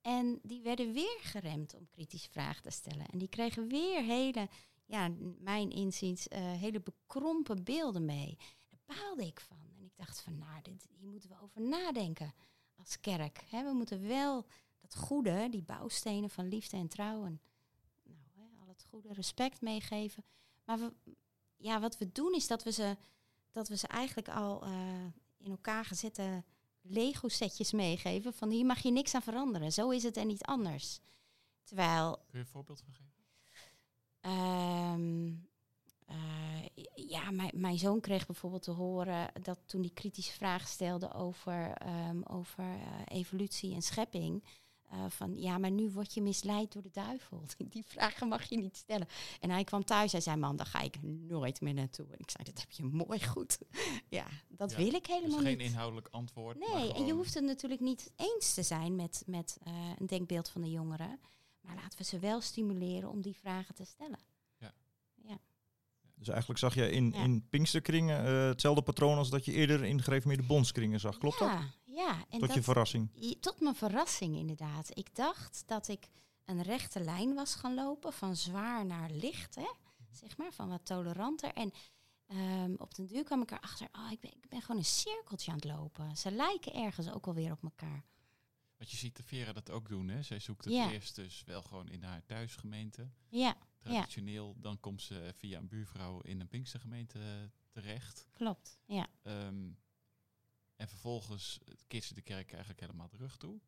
En 0.00 0.38
die 0.42 0.62
werden 0.62 0.92
weer 0.92 1.18
geremd 1.20 1.74
om 1.74 1.88
kritische 1.90 2.30
vragen 2.30 2.62
te 2.62 2.70
stellen. 2.70 3.06
En 3.06 3.18
die 3.18 3.28
kregen 3.28 3.68
weer 3.68 4.02
hele, 4.02 4.48
ja, 4.84 5.10
mijn 5.38 5.70
inziens, 5.70 6.28
eh, 6.28 6.52
hele 6.52 6.80
bekrompen 6.80 7.64
beelden 7.64 8.04
mee. 8.04 8.36
Daar 8.68 8.96
baalde 8.98 9.26
ik 9.26 9.40
van. 9.40 9.75
Ik 9.96 10.04
dacht 10.04 10.20
van, 10.20 10.38
nou, 10.38 10.62
dit, 10.62 10.88
hier 10.98 11.10
moeten 11.10 11.30
we 11.30 11.40
over 11.40 11.60
nadenken 11.60 12.34
als 12.78 13.00
kerk. 13.00 13.44
Hè, 13.50 13.64
we 13.64 13.72
moeten 13.72 14.08
wel 14.08 14.46
dat 14.80 14.96
goede, 14.96 15.48
die 15.50 15.62
bouwstenen 15.62 16.30
van 16.30 16.48
liefde 16.48 16.76
en 16.76 16.88
trouw 16.88 17.24
en 17.24 17.40
nou, 18.02 18.18
hè, 18.34 18.60
al 18.60 18.68
het 18.68 18.84
goede 18.88 19.12
respect 19.12 19.60
meegeven. 19.60 20.24
Maar 20.64 20.78
we, 20.78 20.92
ja, 21.56 21.80
wat 21.80 21.98
we 21.98 22.12
doen 22.12 22.34
is 22.34 22.46
dat 22.46 22.62
we 22.62 22.72
ze, 22.72 22.96
dat 23.50 23.68
we 23.68 23.76
ze 23.76 23.86
eigenlijk 23.86 24.28
al 24.28 24.62
eh, 24.62 25.04
in 25.36 25.50
elkaar 25.50 25.84
gezette 25.84 26.44
Lego-setjes 26.80 27.72
meegeven. 27.72 28.32
Van 28.32 28.50
hier 28.50 28.66
mag 28.66 28.78
je 28.78 28.90
niks 28.90 29.14
aan 29.14 29.22
veranderen. 29.22 29.72
Zo 29.72 29.90
is 29.90 30.02
het 30.02 30.16
en 30.16 30.26
niet 30.26 30.44
anders. 30.44 31.00
Terwijl 31.64 32.12
Kun 32.12 32.38
je 32.38 32.38
een 32.38 32.46
voorbeeld 32.46 32.80
van 32.80 32.94
geven? 32.94 33.24
Ehm, 34.20 35.28
eh, 35.28 35.55
ja, 36.94 37.30
mijn, 37.30 37.50
mijn 37.54 37.78
zoon 37.78 38.00
kreeg 38.00 38.26
bijvoorbeeld 38.26 38.62
te 38.62 38.70
horen 38.70 39.30
dat 39.42 39.58
toen 39.66 39.80
hij 39.80 39.90
kritische 39.94 40.32
vragen 40.32 40.68
stelde 40.68 41.12
over, 41.14 41.70
ehm, 41.72 42.20
over 42.22 42.64
eh, 42.64 43.16
evolutie 43.18 43.74
en 43.74 43.82
schepping. 43.82 44.44
eh, 44.90 45.04
van 45.08 45.36
ja, 45.40 45.58
maar 45.58 45.70
nu 45.70 45.90
word 45.90 46.14
je 46.14 46.22
misleid 46.22 46.72
door 46.72 46.82
de 46.82 46.90
duivel. 46.90 47.42
Die 47.68 47.84
vragen 47.86 48.28
mag 48.28 48.44
je 48.44 48.56
niet 48.56 48.76
stellen. 48.76 49.06
En 49.40 49.50
hij 49.50 49.64
kwam 49.64 49.84
thuis 49.84 50.12
en 50.12 50.22
zei: 50.22 50.36
Man, 50.36 50.56
daar 50.56 50.66
ga 50.66 50.80
ik 50.80 51.02
nooit 51.02 51.60
meer 51.60 51.74
naartoe. 51.74 52.06
En 52.10 52.18
ik 52.18 52.30
zei: 52.30 52.44
Dat 52.44 52.58
heb 52.60 52.70
je 52.70 52.82
mooi 52.84 53.26
goed. 53.26 53.58
ja, 54.08 54.26
dat 54.48 54.70
Ja, 54.70 54.76
wil 54.76 54.94
ik 54.94 55.06
Dus 55.06 55.14
helemaal 55.16 55.38
geen 55.40 55.58
niet. 55.58 55.66
inhoudelijk 55.66 56.08
antwoord. 56.10 56.58
Nee, 56.58 56.92
en 56.92 57.06
je 57.06 57.12
hoeft 57.12 57.34
het 57.34 57.44
natuurlijk 57.44 57.80
niet 57.80 58.12
eens 58.16 58.54
te 58.54 58.62
zijn 58.62 58.96
met, 58.96 59.22
met 59.26 59.58
eh, 59.62 59.72
een 59.98 60.06
denkbeeld 60.06 60.48
van 60.48 60.60
de 60.60 60.70
jongeren. 60.70 61.20
Maar 61.60 61.74
laten 61.74 61.98
we 61.98 62.04
ze 62.04 62.18
wel 62.18 62.40
stimuleren 62.40 63.10
om 63.10 63.20
die 63.20 63.36
vragen 63.36 63.74
te 63.74 63.84
stellen. 63.84 64.18
Dus 66.16 66.28
eigenlijk 66.28 66.58
zag 66.58 66.74
je 66.74 66.90
in, 66.90 67.12
Ja. 67.14 67.22
in 67.22 67.48
Pinksterkringen 67.48 68.24
eh, 68.24 68.46
hetzelfde 68.48 68.82
patroon 68.82 69.18
als 69.18 69.30
dat 69.30 69.44
je 69.44 69.52
eerder 69.52 69.84
in 69.84 70.02
Gereformeerde 70.02 70.42
Bondskringen 70.46 71.00
zag. 71.00 71.18
Klopt 71.18 71.38
dat? 71.38 71.48
ja, 71.48 71.70
Ja, 71.84 72.24
en 72.30 72.38
Tot 72.38 72.48
je 72.48 72.54
dat, 72.54 72.64
verrassing. 72.64 73.10
i- 73.22 73.40
tot 73.40 73.60
mijn 73.60 73.74
verrassing 73.74 74.36
inderdaad. 74.36 74.90
Ik 74.98 75.14
dacht 75.14 75.62
dat 75.66 75.88
ik 75.88 76.08
een 76.44 76.62
rechte 76.62 77.00
lijn 77.00 77.34
was 77.34 77.54
gaan 77.54 77.74
lopen, 77.74 78.12
van 78.12 78.36
zwaar 78.36 78.86
naar 78.86 79.10
licht, 79.10 79.54
hè? 79.54 79.68
zeg 80.10 80.36
maar, 80.36 80.52
van 80.52 80.68
wat 80.68 80.84
toleranter. 80.84 81.52
En 81.52 81.72
ehm, 82.26 82.74
op 82.78 82.94
den 82.94 83.06
duur 83.06 83.24
kwam 83.24 83.42
ik 83.42 83.50
erachter, 83.50 83.88
oh, 83.92 84.10
ik, 84.10 84.20
ben, 84.20 84.30
ik 84.30 84.48
ben 84.48 84.60
gewoon 84.60 84.76
een 84.76 84.84
cirkeltje 84.84 85.50
aan 85.50 85.56
het 85.56 85.64
lopen. 85.66 86.16
Ze 86.16 86.30
lijken 86.30 86.74
ergens 86.74 87.10
ook 87.12 87.26
alweer 87.26 87.52
op 87.52 87.62
elkaar. 87.62 88.04
Want 88.76 88.90
je 88.90 88.96
ziet 88.96 89.16
de 89.16 89.22
Vera 89.22 89.52
dat 89.52 89.70
ook 89.70 89.88
doen. 89.88 90.08
Hè? 90.08 90.22
Zij 90.22 90.38
zoekt 90.38 90.64
het 90.64 90.74
Ja. 90.74 90.90
eerst 90.90 91.14
dus 91.14 91.42
wel 91.46 91.62
gewoon 91.62 91.88
in 91.88 92.02
haar 92.02 92.22
thuisgemeente. 92.24 93.08
Ja, 93.28 93.56
Traditioneel, 93.90 94.54
dan 94.60 94.80
komt 94.80 95.02
ze 95.02 95.30
via 95.34 95.58
een 95.58 95.68
buurvrouw 95.68 96.20
in 96.20 96.40
een 96.40 96.48
Pinkstergemeente 96.48 97.18
eh, 97.18 97.48
terecht. 97.70 98.26
klopt. 98.32 98.78
Ja, 98.86 99.06
Ehm, 99.22 99.68
en 100.76 100.88
vervolgens 100.88 101.58
keert 101.86 102.04
ze 102.04 102.14
de 102.14 102.22
kerk 102.22 102.50
eigenlijk 102.50 102.80
helemaal 102.80 103.08
de 103.08 103.16
rug 103.16 103.36
toe. 103.36 103.60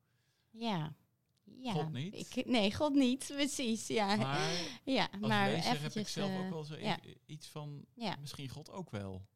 ja. 0.50 0.94
ja. 1.60 1.72
God 1.72 1.92
niet. 1.92 2.14
Ik, 2.36 2.46
nee, 2.46 2.74
God 2.74 2.94
niet, 2.94 3.24
precies. 3.26 3.86
Ja, 3.86 4.16
Maar 4.16 4.50
ja 4.84 5.08
als 5.12 5.20
maar 5.20 5.50
lezer 5.50 5.80
heb 5.80 5.92
ik 5.92 6.08
zelf 6.08 6.30
eh, 6.30 6.38
ook 6.44 6.50
wel 6.50 6.64
zo 6.64 6.76
ja. 6.76 6.98
iets 7.26 7.46
van, 7.48 7.84
ja. 7.94 8.16
misschien 8.20 8.48
God 8.48 8.70
ook 8.70 8.90
wel. 8.90 9.26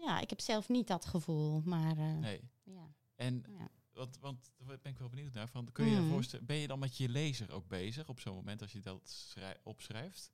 ja, 0.00 0.20
ik 0.20 0.30
heb 0.30 0.40
zelf 0.40 0.68
niet 0.68 0.86
dat 0.86 1.06
gevoel, 1.06 1.60
maar 1.64 1.96
eh, 1.98 2.18
Nee. 2.18 2.40
ja. 2.64 2.92
En 3.14 3.44
ja. 3.48 3.68
Want, 3.98 4.18
want 4.18 4.50
daar 4.58 4.78
ben 4.82 4.92
ik 4.92 4.98
wel 4.98 5.08
benieuwd 5.08 5.32
naar. 5.32 5.48
Van, 5.48 5.72
kun 5.72 5.84
je 5.84 5.90
je 5.94 6.00
Mhm. 6.00 6.08
voorstellen, 6.08 6.46
ben 6.46 6.56
je 6.56 6.66
dan 6.66 6.78
met 6.78 6.96
je 6.96 7.08
lezer 7.08 7.50
ook 7.52 7.68
bezig 7.68 8.08
op 8.08 8.20
zo'n 8.20 8.34
moment 8.34 8.62
als 8.62 8.72
je 8.72 8.80
dat 8.80 9.08
schrij- 9.08 9.60
opschrijft? 9.62 10.30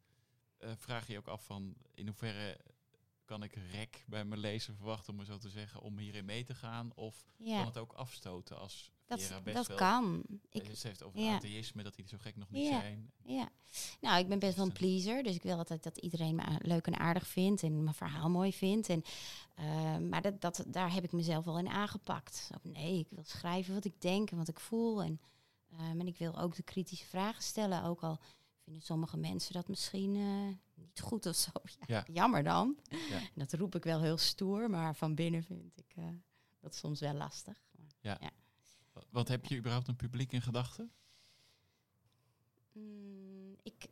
Eh, 0.56 0.72
vraag 0.76 1.06
je 1.06 1.12
je 1.12 1.18
ook 1.18 1.28
af 1.28 1.44
van 1.44 1.74
in 1.94 2.06
hoeverre 2.06 2.60
kan 3.24 3.42
ik 3.42 3.54
rek 3.54 4.04
bij 4.06 4.24
mijn 4.24 4.40
lezer 4.40 4.74
verwachten, 4.74 5.10
om 5.10 5.16
maar 5.16 5.24
zo 5.26 5.38
te 5.38 5.48
zeggen, 5.50 5.80
om 5.80 5.98
hierin 5.98 6.24
mee 6.24 6.44
te 6.44 6.54
gaan? 6.54 6.94
Of 6.94 7.24
kan 7.56 7.66
het 7.66 7.78
ook 7.78 7.92
afstoten 7.92 8.58
als 8.58 8.90
Dat, 9.06 9.32
dat 9.44 9.66
wel... 9.66 9.76
kan. 9.76 10.22
Ik, 10.50 10.76
ze 10.76 10.86
heeft 10.86 11.02
over 11.02 11.20
ja. 11.20 11.34
atheïsme, 11.34 11.82
dat 11.82 11.94
die 11.94 12.08
zo 12.08 12.16
gek 12.20 12.36
nog 12.36 12.50
niet 12.50 12.66
Ja. 12.66 12.80
zijn. 12.80 13.12
Ja, 13.24 13.48
nou, 14.00 14.18
ik 14.18 14.28
ben 14.28 14.38
best 14.38 14.56
wel 14.56 14.66
een 14.66 14.72
pleaser, 14.72 15.22
dus 15.22 15.34
ik 15.34 15.42
wil 15.42 15.56
altijd 15.58 15.82
dat 15.82 15.96
iedereen 15.98 16.34
me 16.34 16.42
leuk 16.58 16.86
en 16.86 16.98
aardig 16.98 17.26
vindt 17.26 17.62
en 17.62 17.82
mijn 17.82 17.94
verhaal 17.94 18.30
mooi 18.30 18.52
vindt. 18.52 18.88
En, 18.88 19.02
eh, 19.54 19.96
maar 19.98 20.22
dat, 20.22 20.40
dat, 20.40 20.64
daar 20.66 20.92
heb 20.92 21.04
ik 21.04 21.12
mezelf 21.12 21.44
wel 21.44 21.58
in 21.58 21.68
aangepakt. 21.68 22.34
Zo, 22.36 22.54
nee, 22.70 22.98
ik 22.98 23.06
wil 23.10 23.24
schrijven 23.24 23.74
wat 23.74 23.84
ik 23.84 24.00
denk 24.00 24.30
en 24.30 24.36
wat 24.36 24.48
ik 24.48 24.60
voel. 24.60 25.02
En, 25.02 25.20
ehm, 25.70 26.00
en 26.00 26.06
ik 26.06 26.16
wil 26.18 26.38
ook 26.40 26.54
de 26.56 26.62
kritische 26.62 27.06
vragen 27.06 27.42
stellen, 27.42 27.82
ook 27.84 28.02
al 28.02 28.18
vinden 28.64 28.82
sommige 28.82 29.16
mensen 29.16 29.52
dat 29.52 29.68
misschien 29.68 30.16
eh, 30.16 30.82
niet 30.84 31.00
goed 31.00 31.26
of 31.26 31.36
zo. 31.36 31.50
Ja, 31.64 31.84
Ja. 31.86 32.04
Jammer 32.12 32.42
dan. 32.42 32.76
Ja. 32.90 33.20
Dat 33.34 33.52
roep 33.52 33.74
ik 33.74 33.84
wel 33.84 34.00
heel 34.02 34.16
stoer, 34.18 34.70
maar 34.70 34.94
van 34.96 35.14
binnen 35.14 35.42
vind 35.42 35.72
ik 35.78 35.94
dat 36.60 36.74
soms 36.74 37.00
wel 37.00 37.14
lastig. 37.14 37.62
Maar, 38.02 38.18
Wa- 38.20 38.30
Want 39.10 39.28
heb 39.28 39.44
je 39.44 39.56
überhaupt 39.56 39.88
een 39.88 39.96
publiek 39.96 40.32
in 40.32 40.42
gedachten? 40.42 40.90
Mm, 42.72 43.56
ik, 43.62 43.86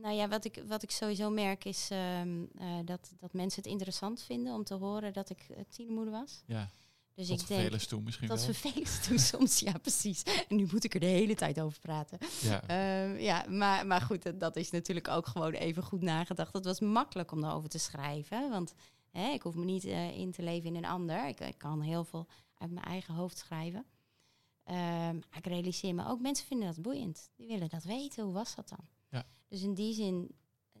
Nou 0.00 0.14
ja, 0.14 0.28
wat 0.28 0.44
ik, 0.44 0.62
wat 0.66 0.82
ik 0.82 0.90
sowieso 0.90 1.30
merk 1.30 1.64
is 1.64 1.88
ehm, 1.90 2.44
eh, 2.58 2.78
dat, 2.84 3.12
dat 3.18 3.32
mensen 3.32 3.62
het 3.62 3.72
interessant 3.72 4.22
vinden 4.22 4.54
om 4.54 4.64
te 4.64 4.74
horen 4.74 5.12
dat 5.12 5.30
ik 5.30 5.46
uh, 5.50 5.56
tienermoeder 5.68 6.12
was. 6.12 6.42
Ja, 6.46 6.68
Dus 7.14 7.26
tot 7.28 7.40
ik 7.40 7.46
denk 7.46 7.60
vervelens 7.60 7.86
toe 7.86 8.02
misschien 8.02 8.28
dat 8.28 8.44
wel. 8.44 8.54
vervelend 8.54 9.02
toe 9.02 9.18
soms, 9.38 9.58
ja 9.58 9.72
precies. 9.78 10.22
En 10.22 10.56
nu 10.56 10.66
moet 10.72 10.84
ik 10.84 10.94
er 10.94 11.00
de 11.00 11.06
hele 11.06 11.34
tijd 11.34 11.60
over 11.60 11.80
praten. 11.80 12.18
Ja, 12.40 12.62
Ehm, 12.66 13.16
ja, 13.18 13.44
maar, 13.48 13.86
maar 13.86 14.00
goed, 14.00 14.22
dat, 14.22 14.40
dat 14.40 14.56
is 14.56 14.70
natuurlijk 14.70 15.08
ook 15.08 15.26
gewoon 15.26 15.52
even 15.52 15.82
goed 15.82 16.02
nagedacht. 16.02 16.52
Het 16.52 16.64
was 16.64 16.80
makkelijk 16.80 17.32
om 17.32 17.40
daarover 17.40 17.68
te 17.68 17.78
schrijven, 17.78 18.50
want 18.50 18.74
hè, 19.10 19.28
ik 19.32 19.42
hoef 19.42 19.54
me 19.54 19.64
niet 19.64 19.84
eh, 19.84 20.18
in 20.18 20.30
te 20.32 20.42
leven 20.42 20.68
in 20.68 20.76
een 20.76 20.90
ander. 20.90 21.28
Ik, 21.28 21.40
ik 21.40 21.58
kan 21.58 21.80
heel 21.80 22.04
veel 22.04 22.26
uit 22.62 22.70
mijn 22.70 22.86
eigen 22.86 23.14
hoofd 23.14 23.38
schrijven. 23.38 23.86
Ehm, 24.62 25.16
ik 25.16 25.46
realiseer 25.46 25.94
me 25.94 26.06
ook, 26.06 26.20
mensen 26.20 26.46
vinden 26.46 26.66
dat 26.66 26.82
boeiend. 26.82 27.30
Die 27.36 27.46
willen 27.46 27.68
dat 27.68 27.84
weten, 27.84 28.24
hoe 28.24 28.32
was 28.32 28.54
dat 28.54 28.68
dan? 28.68 28.88
Ja. 29.08 29.24
Dus 29.48 29.62
in 29.62 29.74
die 29.74 29.94
zin 29.94 30.34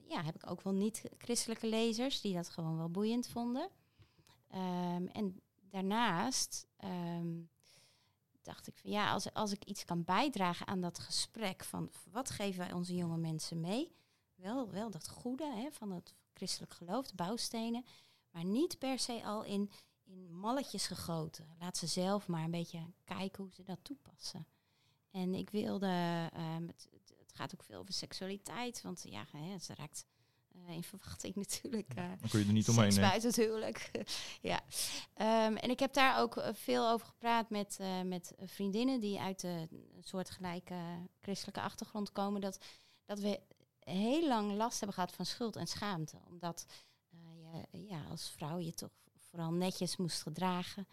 ja, 0.08 0.22
heb 0.22 0.34
ik 0.34 0.50
ook 0.50 0.62
wel 0.62 0.72
niet-christelijke 0.72 1.66
lezers 1.66 2.20
die 2.20 2.34
dat 2.34 2.48
gewoon 2.48 2.76
wel 2.76 2.90
boeiend 2.90 3.28
vonden. 3.28 3.68
Ehm, 4.48 5.06
en 5.06 5.40
daarnaast 5.60 6.66
ehm, 6.76 7.40
dacht 8.42 8.66
ik 8.66 8.76
van 8.76 8.90
ja, 8.90 9.12
als, 9.12 9.32
als 9.34 9.52
ik 9.52 9.64
iets 9.64 9.84
kan 9.84 10.04
bijdragen 10.04 10.66
aan 10.66 10.80
dat 10.80 10.98
gesprek 10.98 11.64
van 11.64 11.90
wat 12.10 12.30
geven 12.30 12.58
wij 12.58 12.72
onze 12.72 12.94
jonge 12.94 13.16
mensen 13.16 13.60
mee? 13.60 13.96
Wel, 14.34 14.70
wel 14.70 14.90
dat 14.90 15.08
goede 15.08 15.54
hè, 15.54 15.70
van 15.70 15.90
het 15.90 16.14
christelijk 16.34 16.72
geloof, 16.72 17.06
de 17.06 17.14
bouwstenen, 17.14 17.84
maar 18.30 18.44
niet 18.44 18.78
per 18.78 18.98
se 18.98 19.24
al 19.24 19.44
in, 19.44 19.70
in 20.12 20.38
malletjes 20.38 20.86
gegoten. 20.86 21.46
Laat 21.58 21.76
ze 21.76 21.86
zelf 21.86 22.28
maar 22.28 22.44
een 22.44 22.50
beetje 22.50 22.92
kijken 23.04 23.42
hoe 23.42 23.52
ze 23.52 23.62
dat 23.62 23.78
toepassen. 23.82 24.46
En 25.10 25.34
ik 25.34 25.50
wilde, 25.50 25.86
ehm, 26.32 26.66
het, 26.66 26.88
gaat 27.34 27.54
ook 27.54 27.62
veel 27.62 27.78
over 27.78 27.94
seksualiteit, 27.94 28.82
want 28.82 29.02
ja, 29.08 29.24
hè, 29.30 29.52
het 29.52 29.66
raakt 29.66 30.06
eh, 30.48 30.74
in 30.74 30.82
verwachting 30.82 31.34
natuurlijk. 31.46 31.94
eh, 31.94 32.08
Dan 32.20 32.28
kun 32.28 32.40
je 32.40 32.46
er 32.46 32.52
niet 32.52 32.68
omheen. 32.68 32.94
Buiten 32.94 33.28
het 33.28 33.36
huwelijk. 33.38 33.90
ja. 34.52 34.60
Ehm, 35.14 35.56
en 35.56 35.70
ik 35.70 35.80
heb 35.80 35.92
daar 35.92 36.20
ook 36.20 36.36
eh, 36.36 36.54
veel 36.54 36.88
over 36.88 37.06
gepraat 37.06 37.50
met, 37.50 37.78
met 38.04 38.32
vriendinnen 38.44 39.00
die 39.00 39.20
uit 39.20 39.42
een 39.42 39.68
soortgelijke 40.00 41.08
christelijke 41.20 41.60
achtergrond 41.60 42.12
komen. 42.12 42.40
Dat, 42.40 42.64
dat 43.04 43.18
we 43.18 43.40
heel 43.78 44.28
lang 44.28 44.56
last 44.56 44.78
hebben 44.78 44.94
gehad 44.94 45.12
van 45.12 45.26
schuld 45.26 45.56
en 45.56 45.66
schaamte. 45.66 46.18
Omdat 46.28 46.66
je 47.08 47.86
ja, 47.88 48.04
als 48.04 48.30
vrouw 48.30 48.58
je 48.58 48.74
toch 48.74 48.90
vooral 49.32 49.52
netjes 49.52 49.96
moest 49.96 50.22
gedragen. 50.22 50.86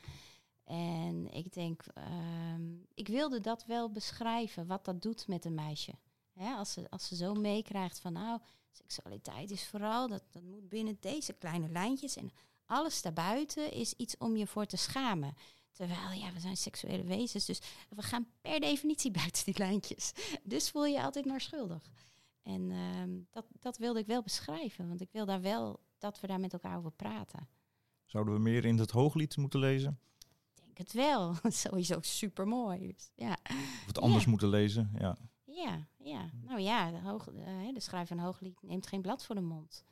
En 0.63 1.31
ik 1.31 1.53
denk, 1.53 1.85
ehm, 1.93 2.73
ik 2.93 3.07
wilde 3.07 3.39
dat 3.39 3.65
wel 3.65 3.91
beschrijven, 3.91 4.67
wat 4.67 4.85
dat 4.85 5.01
doet 5.01 5.27
met 5.27 5.45
een 5.45 5.55
meisje. 5.55 5.93
Als, 6.35 6.73
ze, 6.73 6.89
als 6.89 7.07
ze 7.07 7.15
zo 7.15 7.33
meekrijgt 7.33 7.99
van, 7.99 8.13
nou, 8.13 8.39
seksualiteit 8.71 9.51
is 9.51 9.67
vooral, 9.67 10.07
dat, 10.07 10.23
dat 10.31 10.43
moet 10.43 10.69
binnen 10.69 10.97
deze 10.99 11.33
kleine 11.33 11.69
lijntjes. 11.69 12.15
En 12.15 12.31
alles 12.65 13.01
daarbuiten 13.01 13.71
is 13.71 13.93
iets 13.93 14.17
om 14.17 14.35
je 14.35 14.47
voor 14.47 14.65
te 14.65 14.77
schamen. 14.77 15.33
Terwijl, 15.71 16.11
ja, 16.11 16.33
we 16.33 16.39
zijn 16.39 16.57
seksuele 16.57 17.03
wezens, 17.03 17.45
dus 17.45 17.61
we 17.89 18.01
gaan 18.01 18.27
per 18.41 18.59
definitie 18.59 19.11
buiten 19.21 19.45
die 19.45 19.57
lijntjes. 19.57 20.11
Dus 20.43 20.69
voel 20.69 20.85
je 20.85 20.93
je 20.93 21.03
altijd 21.03 21.25
maar 21.25 21.41
schuldig. 21.41 21.91
En 22.43 22.71
ehm, 22.71 23.19
dat, 23.29 23.45
dat 23.59 23.77
wilde 23.77 23.99
ik 23.99 24.05
wel 24.05 24.21
beschrijven, 24.21 24.87
want 24.87 25.01
ik 25.01 25.11
wil 25.11 25.25
daar 25.25 25.41
wel 25.41 25.79
dat 25.97 26.19
we 26.19 26.27
daar 26.27 26.39
met 26.39 26.53
elkaar 26.53 26.77
over 26.77 26.91
praten. 26.91 27.47
Zouden 28.09 28.33
we 28.33 28.39
meer 28.39 28.65
in 28.65 28.77
het 28.77 28.91
hooglied 28.91 29.37
moeten 29.37 29.59
lezen? 29.59 29.99
Ik 30.55 30.61
denk 30.65 30.77
het 30.77 30.93
wel. 30.93 31.35
Sowieso 31.63 31.97
super 32.01 32.47
mooi. 32.47 32.87
Dus, 32.93 33.11
ja. 33.15 33.37
Of 33.43 33.85
het 33.85 33.99
anders 33.99 34.23
Ja. 34.23 34.29
moeten 34.29 34.49
lezen? 34.49 34.91
Ja. 34.99 35.17
Ja, 35.45 35.87
ja. 35.97 36.29
Nou 36.41 36.59
ja, 36.59 36.91
de, 36.91 36.99
hoog, 36.99 37.27
eh, 37.27 37.73
de 37.73 37.79
schrijver 37.79 38.15
van 38.15 38.25
Hooglied 38.25 38.61
neemt 38.61 38.87
geen 38.87 39.01
blad 39.01 39.25
voor 39.25 39.35
de 39.35 39.41
mond. 39.41 39.83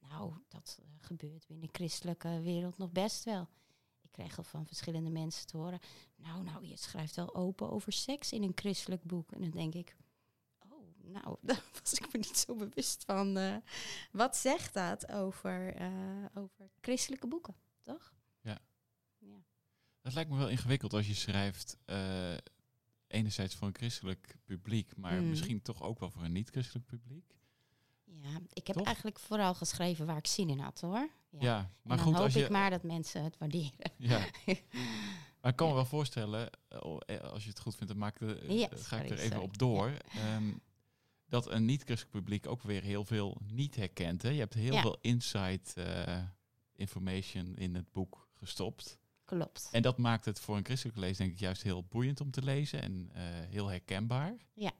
Nou, 0.00 0.32
dat 0.48 0.78
eh, 0.82 0.88
gebeurt 1.00 1.46
binnen 1.46 1.66
de 1.66 1.72
christelijke 1.72 2.40
wereld 2.40 2.78
nog 2.78 2.92
best 2.92 3.24
wel. 3.24 3.48
Ik 4.02 4.10
kreeg 4.12 4.38
al 4.38 4.44
van 4.44 4.66
verschillende 4.66 5.10
mensen 5.10 5.46
te 5.46 5.56
horen... 5.56 5.78
nou, 6.16 6.42
nou, 6.42 6.66
je 6.66 6.76
schrijft 6.76 7.16
wel 7.16 7.34
open 7.34 7.70
over 7.70 7.92
seks 7.92 8.32
in 8.32 8.42
een 8.42 8.52
christelijk 8.54 9.02
boek. 9.04 9.32
En 9.32 9.40
dan 9.40 9.50
denk 9.50 9.74
ik... 9.74 9.96
nou, 11.12 11.36
daar 11.48 11.62
was 11.82 11.92
ik 11.94 12.12
me 12.12 12.18
niet 12.18 12.38
zo 12.38 12.54
bewust 12.54 13.04
van. 13.04 13.36
eh, 13.36 13.56
wat 14.12 14.36
zegt 14.36 14.74
dat 14.74 15.08
over, 15.10 15.74
eh, 15.74 15.88
over 16.34 16.70
christelijke 16.80 17.26
boeken, 17.26 17.54
toch? 17.82 18.12
Ja. 18.40 18.58
ja. 19.18 19.42
Het 20.02 20.14
lijkt 20.14 20.30
me 20.30 20.36
wel 20.36 20.48
ingewikkeld 20.48 20.92
als 20.92 21.06
je 21.06 21.14
schrijft, 21.14 21.76
eh, 21.84 22.34
enerzijds 23.06 23.54
voor 23.54 23.66
een 23.66 23.74
christelijk 23.76 24.36
publiek, 24.44 24.96
maar 24.96 25.20
Mm. 25.22 25.28
misschien 25.28 25.62
toch 25.62 25.82
ook 25.82 25.98
wel 25.98 26.10
voor 26.10 26.22
een 26.22 26.32
niet-christelijk 26.32 26.86
publiek. 26.86 27.34
Ja, 28.04 28.40
ik 28.52 28.66
heb 28.66 28.76
Toch? 28.76 28.86
eigenlijk 28.86 29.18
vooral 29.18 29.54
geschreven 29.54 30.06
waar 30.06 30.16
ik 30.16 30.26
zin 30.26 30.48
in 30.48 30.58
had, 30.58 30.80
hoor. 30.80 31.08
Ja, 31.30 31.38
Ja. 31.40 31.54
maar 31.56 31.68
en 31.82 31.88
dan 31.88 31.98
goed, 31.98 32.14
hoop 32.14 32.22
als 32.24 32.32
je... 32.34 32.44
ik 32.44 32.50
maar 32.50 32.70
dat 32.70 32.82
mensen 32.82 33.22
het 33.24 33.38
waarderen. 33.38 33.92
Ja. 33.96 34.26
Maar 35.40 35.50
ik 35.50 35.56
kan 35.56 35.68
me 35.68 35.74
wel 35.74 35.84
voorstellen, 35.84 36.50
als 37.22 37.42
je 37.42 37.48
het 37.48 37.60
goed 37.60 37.74
vindt, 37.74 37.88
dan 37.92 37.98
maak 37.98 38.18
de, 38.18 38.68
ga 38.74 39.00
ik 39.00 39.10
er 39.10 39.18
even 39.18 39.28
sorry. 39.30 39.42
op 39.44 39.58
door. 39.58 39.92
Ehm, 40.08 40.52
dat 41.32 41.50
een 41.50 41.64
niet-christelijk 41.64 42.16
publiek 42.16 42.46
ook 42.46 42.62
weer 42.62 42.82
heel 42.82 43.04
veel 43.04 43.40
niet 43.46 43.76
herkent. 43.76 44.22
Hè? 44.22 44.28
Je 44.28 44.38
hebt 44.38 44.54
heel 44.54 44.72
Ja. 44.72 44.80
veel 44.80 44.98
insight 45.00 45.74
eh, 45.76 46.18
information 46.72 47.56
in 47.56 47.74
het 47.74 47.92
boek 47.92 48.28
gestopt. 48.34 48.98
Klopt. 49.24 49.68
En 49.72 49.82
dat 49.82 49.98
maakt 49.98 50.24
het 50.24 50.40
voor 50.40 50.56
een 50.56 50.64
christelijke 50.64 51.00
lezer 51.00 51.16
denk 51.16 51.32
ik 51.32 51.38
juist 51.38 51.62
heel 51.62 51.84
boeiend 51.84 52.20
om 52.20 52.30
te 52.30 52.42
lezen 52.42 52.82
en 52.82 53.10
eh, 53.12 53.22
heel 53.24 53.66
herkenbaar. 53.68 54.36
Ja. 54.54 54.72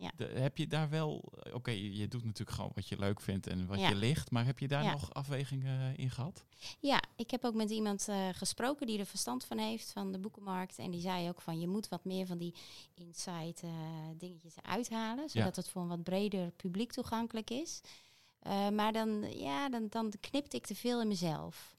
Ja. 0.00 0.10
De- 0.16 0.24
heb 0.24 0.56
je 0.56 0.66
daar 0.66 0.88
wel, 0.90 1.32
eh, 1.42 1.54
oké, 1.54 1.70
je, 1.70 1.96
je 1.96 2.08
doet 2.08 2.24
natuurlijk 2.24 2.56
gewoon 2.56 2.70
wat 2.74 2.88
je 2.88 2.98
leuk 2.98 3.20
vindt 3.20 3.46
en 3.46 3.66
wat 3.66 3.78
Ja. 3.80 3.88
je 3.88 3.94
ligt, 3.94 4.30
maar 4.30 4.44
heb 4.44 4.58
je 4.58 4.68
daar 4.68 4.82
Ja. 4.84 4.90
nog 4.92 5.14
afwegingen 5.14 5.96
in 5.96 6.10
gehad? 6.10 6.44
Ja, 6.80 7.02
ik 7.16 7.30
heb 7.30 7.44
ook 7.44 7.54
met 7.54 7.70
iemand 7.70 8.08
eh, 8.08 8.28
gesproken 8.32 8.86
die 8.86 8.98
er 8.98 9.06
verstand 9.06 9.44
van 9.44 9.58
heeft, 9.58 9.92
van 9.92 10.12
de 10.12 10.18
boekenmarkt. 10.18 10.78
En 10.78 10.90
die 10.90 11.00
zei 11.00 11.28
ook 11.28 11.40
van, 11.40 11.60
je 11.60 11.68
moet 11.68 11.88
wat 11.88 12.04
meer 12.04 12.26
van 12.26 12.38
die 12.38 12.54
insight 12.94 13.62
eh, 13.62 13.70
dingetjes 14.16 14.54
uithalen. 14.62 15.28
Zodat 15.28 15.56
het 15.56 15.68
voor 15.68 15.82
een 15.82 15.88
wat 15.88 16.02
breder 16.02 16.50
publiek 16.50 16.92
toegankelijk 16.92 17.50
is. 17.50 17.80
Eh, 18.40 18.68
maar 18.68 18.92
dan, 18.92 19.38
ja, 19.38 19.68
dan, 19.68 19.86
dan 19.90 20.12
knipte 20.20 20.56
ik 20.56 20.66
te 20.66 20.74
veel 20.74 21.00
in 21.00 21.08
mezelf. 21.08 21.76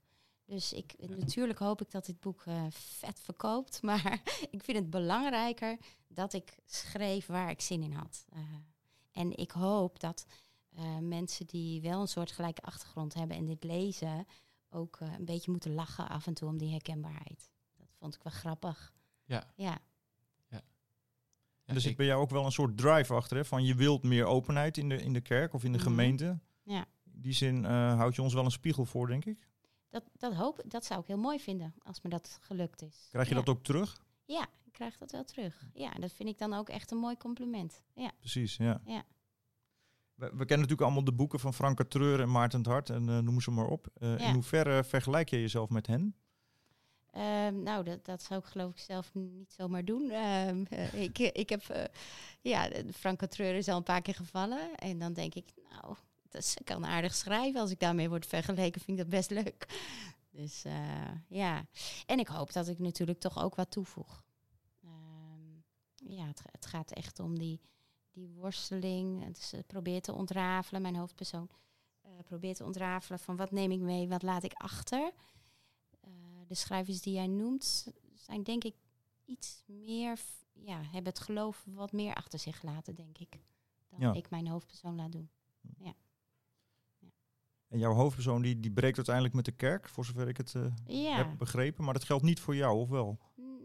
Dus 0.51 0.73
ik, 0.73 0.93
natuurlijk 1.07 1.59
hoop 1.59 1.81
ik 1.81 1.91
dat 1.91 2.05
dit 2.05 2.19
boek 2.19 2.43
eh, 2.45 2.63
vet 2.69 3.19
verkoopt. 3.19 3.81
Maar 3.87 4.21
ik 4.51 4.63
vind 4.63 4.77
het 4.77 4.89
belangrijker 4.89 5.77
dat 6.07 6.33
ik 6.33 6.55
schreef 6.65 7.25
waar 7.25 7.49
ik 7.49 7.61
zin 7.61 7.83
in 7.83 7.91
had. 7.93 8.25
Eh, 8.29 8.39
en 9.11 9.37
ik 9.37 9.51
hoop 9.51 9.99
dat 9.99 10.25
eh, 10.75 10.97
mensen 10.97 11.45
die 11.45 11.81
wel 11.81 12.01
een 12.01 12.07
soort 12.07 12.31
gelijke 12.31 12.61
achtergrond 12.61 13.13
hebben 13.13 13.37
en 13.37 13.45
dit 13.45 13.63
lezen 13.63 14.25
ook 14.69 14.97
eh, 14.99 15.13
een 15.17 15.25
beetje 15.25 15.51
moeten 15.51 15.73
lachen 15.73 16.09
af 16.09 16.27
en 16.27 16.33
toe 16.33 16.47
om 16.49 16.57
die 16.57 16.71
herkenbaarheid. 16.71 17.49
Dat 17.77 17.87
vond 17.97 18.15
ik 18.15 18.23
wel 18.23 18.33
grappig. 18.33 18.93
Ja. 19.23 19.43
Ja, 19.55 19.79
En 21.65 21.75
er 21.75 21.81
zit 21.81 21.91
ik- 21.91 21.97
bij 21.97 22.05
jou 22.05 22.21
ook 22.21 22.29
wel 22.29 22.45
een 22.45 22.51
soort 22.51 22.77
drive 22.77 23.13
achter, 23.13 23.37
hè? 23.37 23.45
Van 23.45 23.63
je 23.63 23.75
wilt 23.75 24.03
meer 24.03 24.25
openheid 24.25 24.77
in 24.77 24.89
de, 24.89 24.95
in 25.01 25.13
de 25.13 25.21
kerk 25.21 25.53
of 25.53 25.63
in 25.63 25.71
de 25.71 25.77
Mhm. 25.77 25.87
gemeente. 25.87 26.39
Ja. 26.63 26.85
In 27.13 27.21
die 27.21 27.33
zin 27.33 27.65
eh, 27.65 27.95
houd 27.95 28.15
je 28.15 28.21
ons 28.21 28.33
wel 28.33 28.45
een 28.45 28.51
spiegel 28.51 28.85
voor, 28.85 29.07
denk 29.07 29.25
ik. 29.25 29.49
Dat, 29.91 30.03
dat, 30.13 30.33
hoop, 30.33 30.63
dat 30.65 30.85
zou 30.85 31.01
ik 31.01 31.07
heel 31.07 31.17
mooi 31.17 31.39
vinden 31.39 31.73
als 31.83 32.01
me 32.01 32.09
dat 32.09 32.37
gelukt 32.41 32.81
is. 32.81 33.07
Krijg 33.09 33.27
je 33.29 33.35
ja. 33.35 33.41
dat 33.41 33.55
ook 33.55 33.63
terug? 33.63 34.01
Ja, 34.25 34.47
ik 34.63 34.71
krijg 34.71 34.97
dat 34.97 35.11
wel 35.11 35.23
terug. 35.23 35.65
Ja, 35.73 35.91
dat 35.91 36.11
vind 36.11 36.29
ik 36.29 36.37
dan 36.37 36.53
ook 36.53 36.69
echt 36.69 36.91
een 36.91 36.97
mooi 36.97 37.17
compliment. 37.17 37.81
Ja, 37.93 38.11
Precies, 38.19 38.55
ja. 38.57 38.81
Ja. 38.85 39.03
We, 40.15 40.25
we 40.25 40.29
kennen 40.45 40.47
natuurlijk 40.47 40.81
allemaal 40.81 41.03
de 41.03 41.13
boeken 41.13 41.39
van 41.39 41.53
Franka 41.53 41.83
Treur 41.83 42.21
en 42.21 42.31
Maarten 42.31 42.59
het 42.59 42.67
Hart 42.67 42.89
en 42.89 43.09
eh, 43.09 43.17
noem 43.17 43.41
ze 43.41 43.51
maar 43.51 43.67
op. 43.67 43.87
Eh, 43.93 44.19
Ja. 44.19 44.27
In 44.27 44.33
hoeverre 44.33 44.83
vergelijk 44.83 45.29
je 45.29 45.39
jezelf 45.39 45.69
met 45.69 45.87
hen? 45.87 46.15
Ehm, 47.11 47.63
nou, 47.63 47.83
dat, 47.83 48.05
dat 48.05 48.23
zou 48.23 48.39
ik 48.39 48.45
geloof 48.45 48.71
ik 48.71 48.79
zelf 48.79 49.13
niet 49.13 49.51
zomaar 49.51 49.85
doen. 49.85 50.09
Ehm, 50.09 50.63
eh, 50.69 51.03
ik, 51.03 51.19
ik 51.19 51.49
heb, 51.49 51.61
eh, 51.61 51.83
ja, 52.41 52.69
de 52.69 52.93
Frank 52.93 53.25
Treur 53.25 53.55
is 53.55 53.67
al 53.67 53.77
een 53.77 53.83
paar 53.83 54.01
keer 54.01 54.15
gevallen. 54.15 54.75
En 54.75 54.99
dan 54.99 55.13
denk 55.13 55.35
ik, 55.35 55.53
nou, 55.69 55.95
dat 56.31 56.41
is, 56.41 56.55
ik 56.55 56.65
kan 56.65 56.85
aardig 56.85 57.15
schrijven. 57.15 57.61
Als 57.61 57.71
ik 57.71 57.79
daarmee 57.79 58.09
word 58.09 58.25
vergeleken, 58.25 58.81
vind 58.81 58.97
ik 58.99 59.03
dat 59.03 59.13
best 59.13 59.29
leuk. 59.29 59.67
Dus 60.29 60.63
eh, 60.65 61.11
ja, 61.27 61.65
en 62.05 62.19
ik 62.19 62.27
hoop 62.27 62.53
dat 62.53 62.67
ik 62.67 62.79
natuurlijk 62.79 63.19
toch 63.19 63.43
ook 63.43 63.55
wat 63.55 63.71
toevoeg. 63.71 64.23
Ehm, 64.83 65.49
ja, 65.95 66.25
het, 66.25 66.41
het 66.51 66.65
gaat 66.65 66.91
echt 66.91 67.19
om 67.19 67.39
die, 67.39 67.61
die 68.11 68.27
worsteling. 68.29 69.23
Het 69.23 69.63
probeer 69.67 70.01
te 70.01 70.13
ontrafelen, 70.13 70.81
mijn 70.81 70.95
hoofdpersoon. 70.95 71.49
eh 72.01 72.09
probeert 72.25 72.57
te 72.57 72.65
ontrafelen 72.65 73.19
van 73.19 73.35
wat 73.35 73.51
neem 73.51 73.71
ik 73.71 73.79
mee, 73.79 74.07
wat 74.07 74.21
laat 74.23 74.43
ik 74.43 74.53
achter. 74.53 75.11
Eh, 76.01 76.09
de 76.47 76.55
schrijvers 76.55 77.01
die 77.01 77.13
jij 77.13 77.27
noemt 77.27 77.87
zijn 78.15 78.43
denk 78.43 78.63
ik 78.63 78.75
iets 79.25 79.63
meer, 79.65 80.19
ja, 80.53 80.81
hebben 80.81 81.13
het 81.13 81.19
geloof 81.19 81.63
wat 81.65 81.91
meer 81.91 82.13
achter 82.13 82.39
zich 82.39 82.59
gelaten, 82.59 82.95
denk 82.95 83.17
ik. 83.17 83.39
Dan 83.89 83.99
Ja. 83.99 84.13
ik 84.13 84.29
mijn 84.29 84.47
hoofdpersoon 84.47 84.95
laat 84.95 85.11
doen. 85.11 85.29
En 87.71 87.79
jouw 87.79 87.93
hoofdpersoon 87.93 88.41
die, 88.41 88.59
die 88.59 88.71
breekt 88.71 88.95
uiteindelijk 88.95 89.35
met 89.35 89.45
de 89.45 89.51
kerk, 89.51 89.89
voor 89.89 90.05
zover 90.05 90.27
ik 90.27 90.37
het 90.37 90.55
eh, 90.55 90.65
Ja. 90.85 91.15
heb 91.15 91.37
begrepen. 91.37 91.83
Maar 91.83 91.93
dat 91.93 92.03
geldt 92.03 92.23
niet 92.23 92.39
voor 92.39 92.55
jou, 92.55 92.79
of 92.79 92.89
wel? 92.89 93.17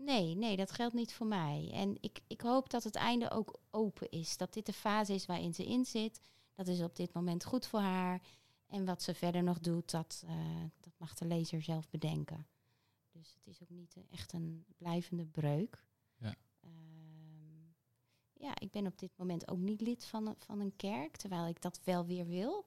Nee, 0.04 0.34
nee, 0.34 0.56
dat 0.56 0.70
geldt 0.72 0.94
niet 0.94 1.14
voor 1.14 1.26
mij. 1.26 1.70
En 1.72 1.96
ik, 2.00 2.20
ik 2.26 2.40
hoop 2.40 2.70
dat 2.70 2.84
het 2.84 2.94
einde 2.94 3.30
ook 3.30 3.58
open 3.70 4.10
is. 4.10 4.36
Dat 4.36 4.52
dit 4.54 4.66
de 4.66 4.72
fase 4.72 5.14
is 5.14 5.26
waarin 5.26 5.54
ze 5.54 5.66
in 5.66 5.84
zit. 5.84 6.20
dat 6.54 6.68
is 6.68 6.82
op 6.82 6.96
dit 6.96 7.12
moment 7.12 7.44
goed 7.44 7.66
voor 7.66 7.80
haar. 7.80 8.20
En 8.66 8.84
wat 8.84 9.02
ze 9.02 9.14
verder 9.14 9.42
nog 9.42 9.58
doet, 9.58 9.90
dat, 9.90 10.22
eh, 10.26 10.34
dat 10.80 10.92
mag 10.96 11.14
de 11.14 11.24
lezer 11.24 11.62
zelf 11.62 11.88
bedenken. 11.90 12.46
Dus 13.12 13.34
het 13.34 13.46
is 13.46 13.62
ook 13.62 13.70
niet 13.70 13.96
echt 14.10 14.32
een 14.32 14.64
blijvende 14.76 15.24
breuk. 15.26 15.84
Ja. 16.18 16.34
Ehm, 16.60 16.70
ja, 18.32 18.58
ik 18.58 18.70
ben 18.70 18.86
op 18.86 18.98
dit 18.98 19.10
moment 19.16 19.50
ook 19.50 19.58
niet 19.58 19.80
lid 19.80 20.04
van, 20.04 20.26
een- 20.26 20.34
van 20.38 20.60
een 20.60 20.76
kerk, 20.76 21.16
terwijl 21.16 21.46
ik 21.46 21.62
dat 21.62 21.80
wel 21.84 22.06
weer 22.06 22.26
wil. 22.26 22.64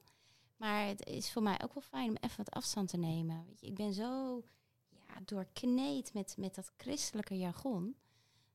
Maar 0.60 0.88
het 0.88 1.06
is 1.06 1.32
voor 1.32 1.44
mij 1.44 1.62
ook 1.64 1.74
wel 1.74 1.84
fijn 1.84 2.10
om 2.10 2.16
even 2.20 2.38
wat 2.38 2.52
afstand 2.52 2.90
te 2.90 2.98
nemen. 2.98 3.46
Weet 3.46 3.60
je, 3.60 3.68
ik 3.68 3.76
ben 3.76 3.94
zo 3.94 4.44
ja, 4.90 5.22
doorkneed 5.26 6.14
met, 6.14 6.36
met 6.38 6.56
dat 6.56 6.72
christelijke 6.78 7.38
jargon. 7.38 7.96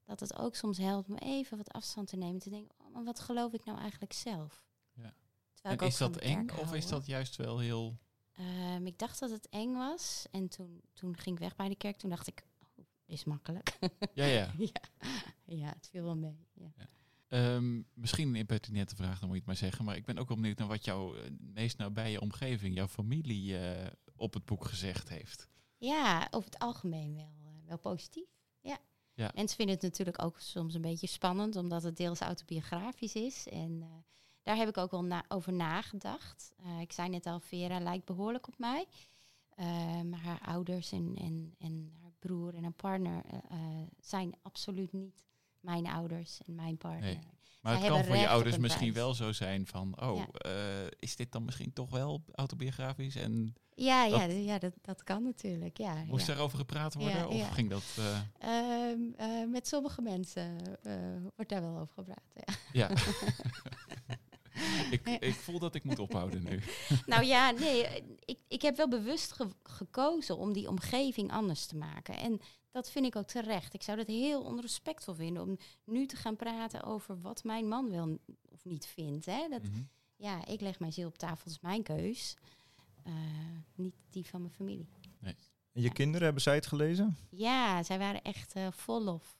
Dat 0.05 0.21
het 0.21 0.39
ook 0.39 0.55
soms 0.55 0.79
helpt 0.79 1.09
om 1.09 1.17
even 1.17 1.57
wat 1.57 1.73
afstand 1.73 2.09
te 2.09 2.17
nemen. 2.17 2.39
Te 2.41 2.51
denken, 2.51 2.75
oh, 2.79 2.93
maar 2.93 3.05
wat 3.05 3.21
geloof 3.21 3.53
ik 3.53 3.65
nou 3.65 3.79
eigenlijk 3.79 4.13
zelf? 4.13 4.65
Ja. 4.93 5.15
En 5.63 5.79
is 5.79 5.97
dat 5.97 6.17
eng 6.17 6.51
of 6.51 6.75
is 6.75 6.87
dat 6.87 7.07
juist 7.07 7.37
wel 7.37 7.59
heel... 7.59 7.99
Ehm, 8.33 8.87
ik 8.87 8.99
dacht 8.99 9.19
dat 9.19 9.31
het 9.31 9.49
eng 9.49 9.75
was. 9.75 10.27
En 10.31 10.49
toen, 10.49 10.83
toen 10.93 11.17
ging 11.17 11.37
ik 11.37 11.43
weg 11.43 11.57
bij 11.57 11.69
de 11.69 11.77
kerk. 11.77 11.97
Toen 11.97 12.11
dacht 12.11 12.27
ik, 12.27 12.47
oh, 12.59 12.85
is 13.07 13.25
makkelijk. 13.25 13.79
Ja, 14.15 14.25
ja. 14.25 14.53
ja. 14.73 14.81
ja, 15.45 15.69
het 15.69 15.89
viel 15.91 16.05
wel 16.05 16.17
mee. 16.17 16.47
Ja. 16.53 16.73
Ehm, 17.35 17.83
misschien 17.95 18.29
een 18.29 18.35
impertinente 18.35 18.97
vraag, 18.97 19.19
dan 19.19 19.29
moet 19.29 19.37
je 19.37 19.37
het 19.37 19.47
maar 19.47 19.57
zeggen. 19.57 19.85
Maar 19.85 19.97
ik 19.97 20.05
ben 20.05 20.19
ook 20.19 20.29
wel 20.29 20.37
benieuwd 20.37 20.59
naar 20.59 20.69
wat 20.69 20.85
jouw 20.85 21.15
eh, 21.15 21.31
meest 21.39 21.79
nabije 21.79 22.21
omgeving, 22.21 22.75
jouw 22.75 22.87
familie, 22.87 23.59
eh, 23.59 23.87
op 24.17 24.35
het 24.35 24.45
boek 24.45 24.65
gezegd 24.65 25.09
heeft. 25.09 25.49
Ja, 25.77 26.29
over 26.31 26.51
het 26.51 26.59
algemeen 26.59 27.15
wel, 27.15 27.35
eh, 27.45 27.69
wel 27.69 27.79
positief. 27.79 28.29
Ja. 28.61 28.79
Ja. 29.15 29.31
Mensen 29.35 29.57
vinden 29.57 29.75
het 29.75 29.85
natuurlijk 29.85 30.23
ook 30.23 30.41
soms 30.41 30.75
een 30.75 30.81
beetje 30.81 31.07
spannend, 31.07 31.57
omdat 31.57 31.83
het 31.83 31.97
deels 31.97 32.21
autobiografisch 32.21 33.15
is. 33.15 33.49
En 33.49 34.05
daar 34.43 34.57
heb 34.57 34.69
ik 34.69 34.77
ook 34.77 34.91
wel 34.91 35.05
na- 35.05 35.25
over 35.29 35.53
nagedacht. 35.53 36.55
Ik 36.81 36.93
zei 36.93 37.09
net 37.09 37.27
al, 37.27 37.41
Vera 37.41 37.81
lijkt 37.81 38.05
behoorlijk 38.05 38.49
op 38.49 38.59
mij. 38.59 38.87
Maar 40.05 40.21
haar 40.21 40.41
ouders 40.41 40.93
en, 40.93 41.15
en, 41.17 41.55
en 41.59 41.93
haar 42.01 42.13
broer 42.19 42.55
en 42.55 42.63
haar 42.63 42.73
partner 42.73 43.25
zijn 44.01 44.35
absoluut 44.43 44.93
niet 44.93 45.25
mijn 45.65 45.87
ouders 45.87 46.41
en 46.47 46.55
mijn 46.55 46.77
partner. 46.77 47.03
Nee. 47.03 47.19
Maar 47.63 47.73
Zij 47.73 47.83
het 47.85 47.93
kan 47.93 48.05
voor 48.05 48.17
je 48.17 48.29
ouders 48.29 48.57
misschien 48.59 48.93
prijs. 48.93 49.05
wel 49.05 49.15
zo 49.15 49.33
zijn 49.33 49.67
van, 49.67 50.01
oh, 50.03 50.17
Ja. 50.17 50.27
eh, 50.51 50.87
is 50.99 51.17
dit 51.17 51.33
dan 51.33 51.45
misschien 51.45 51.73
toch 51.73 51.91
wel 51.91 52.25
autobiografisch? 52.35 53.15
En 53.17 53.55
Ja, 53.77 54.05
ja, 54.05 54.19
Dat- 54.27 54.31
d- 54.31 54.45
ja 54.45 54.59
dat, 54.59 54.73
dat 54.83 55.03
kan 55.05 55.23
natuurlijk. 55.23 55.79
Ja, 55.79 55.95
moest 56.07 56.27
ja. 56.27 56.33
daarover 56.33 56.59
gepraat 56.59 56.95
worden? 56.95 57.17
Ja, 57.19 57.27
of 57.27 57.37
ja. 57.37 57.47
ging 57.49 57.71
dat... 57.71 57.83
eh, 57.99 58.19
Ehm, 58.91 59.01
eh, 59.17 59.49
met 59.51 59.69
sommige 59.69 60.03
mensen 60.03 60.57
wordt 61.37 61.51
daar 61.51 61.61
wel 61.61 61.79
over 61.79 61.95
gepraat. 61.95 62.23
Ja. 62.73 62.89
ja. 62.89 62.91
ik, 64.91 65.09
ik 65.21 65.35
voel 65.35 65.59
dat 65.59 65.75
ik 65.75 65.85
moet 65.85 65.99
ophouden 65.99 66.43
nu. 66.43 66.61
nou 67.07 67.25
ja, 67.25 67.51
nee, 67.51 67.87
ik, 68.25 68.39
ik 68.49 68.63
heb 68.63 68.77
wel 68.77 68.89
bewust 68.89 69.33
ge- 69.33 69.51
gekozen 69.63 70.37
om 70.39 70.53
die 70.53 70.69
omgeving 70.69 71.31
anders 71.33 71.67
te 71.67 71.77
maken. 71.77 72.17
En 72.19 72.41
dat 72.75 72.91
vind 72.91 73.07
ik 73.07 73.17
ook 73.17 73.27
terecht. 73.27 73.75
Ik 73.75 73.83
zou 73.83 73.97
dat 73.97 74.07
heel 74.07 74.43
onrespectvol 74.43 75.15
vinden 75.15 75.43
om 75.43 75.57
nu 75.85 76.07
te 76.07 76.17
gaan 76.17 76.37
praten 76.37 76.83
over 76.83 77.21
wat 77.21 77.45
mijn 77.45 77.69
man 77.69 77.91
wel 77.91 78.19
of 78.49 78.65
niet 78.65 78.87
vindt. 78.87 79.27
Hè? 79.27 79.49
Dat, 79.49 79.63
Mhm. 79.63 79.83
ja, 80.17 80.47
ik 80.47 80.61
leg 80.61 80.79
mijn 80.79 80.93
ziel 80.93 81.07
op 81.09 81.19
tafel, 81.19 81.45
dat 81.45 81.53
is 81.53 81.61
mijn 81.61 81.83
keus. 81.83 82.37
Eh, 83.03 83.13
niet 83.75 83.95
die 84.11 84.27
van 84.27 84.41
mijn 84.41 84.53
familie. 84.55 84.89
En 85.73 85.83
je 85.83 85.93
kinderen, 85.93 86.23
hebben 86.25 86.43
zij 86.43 86.55
het 86.55 86.67
gelezen? 86.67 87.17
Ja, 87.31 87.83
zij 87.83 87.99
waren 87.99 88.23
echt 88.23 88.53
eh, 88.55 88.67
vol 88.71 89.03
lof. 89.03 89.37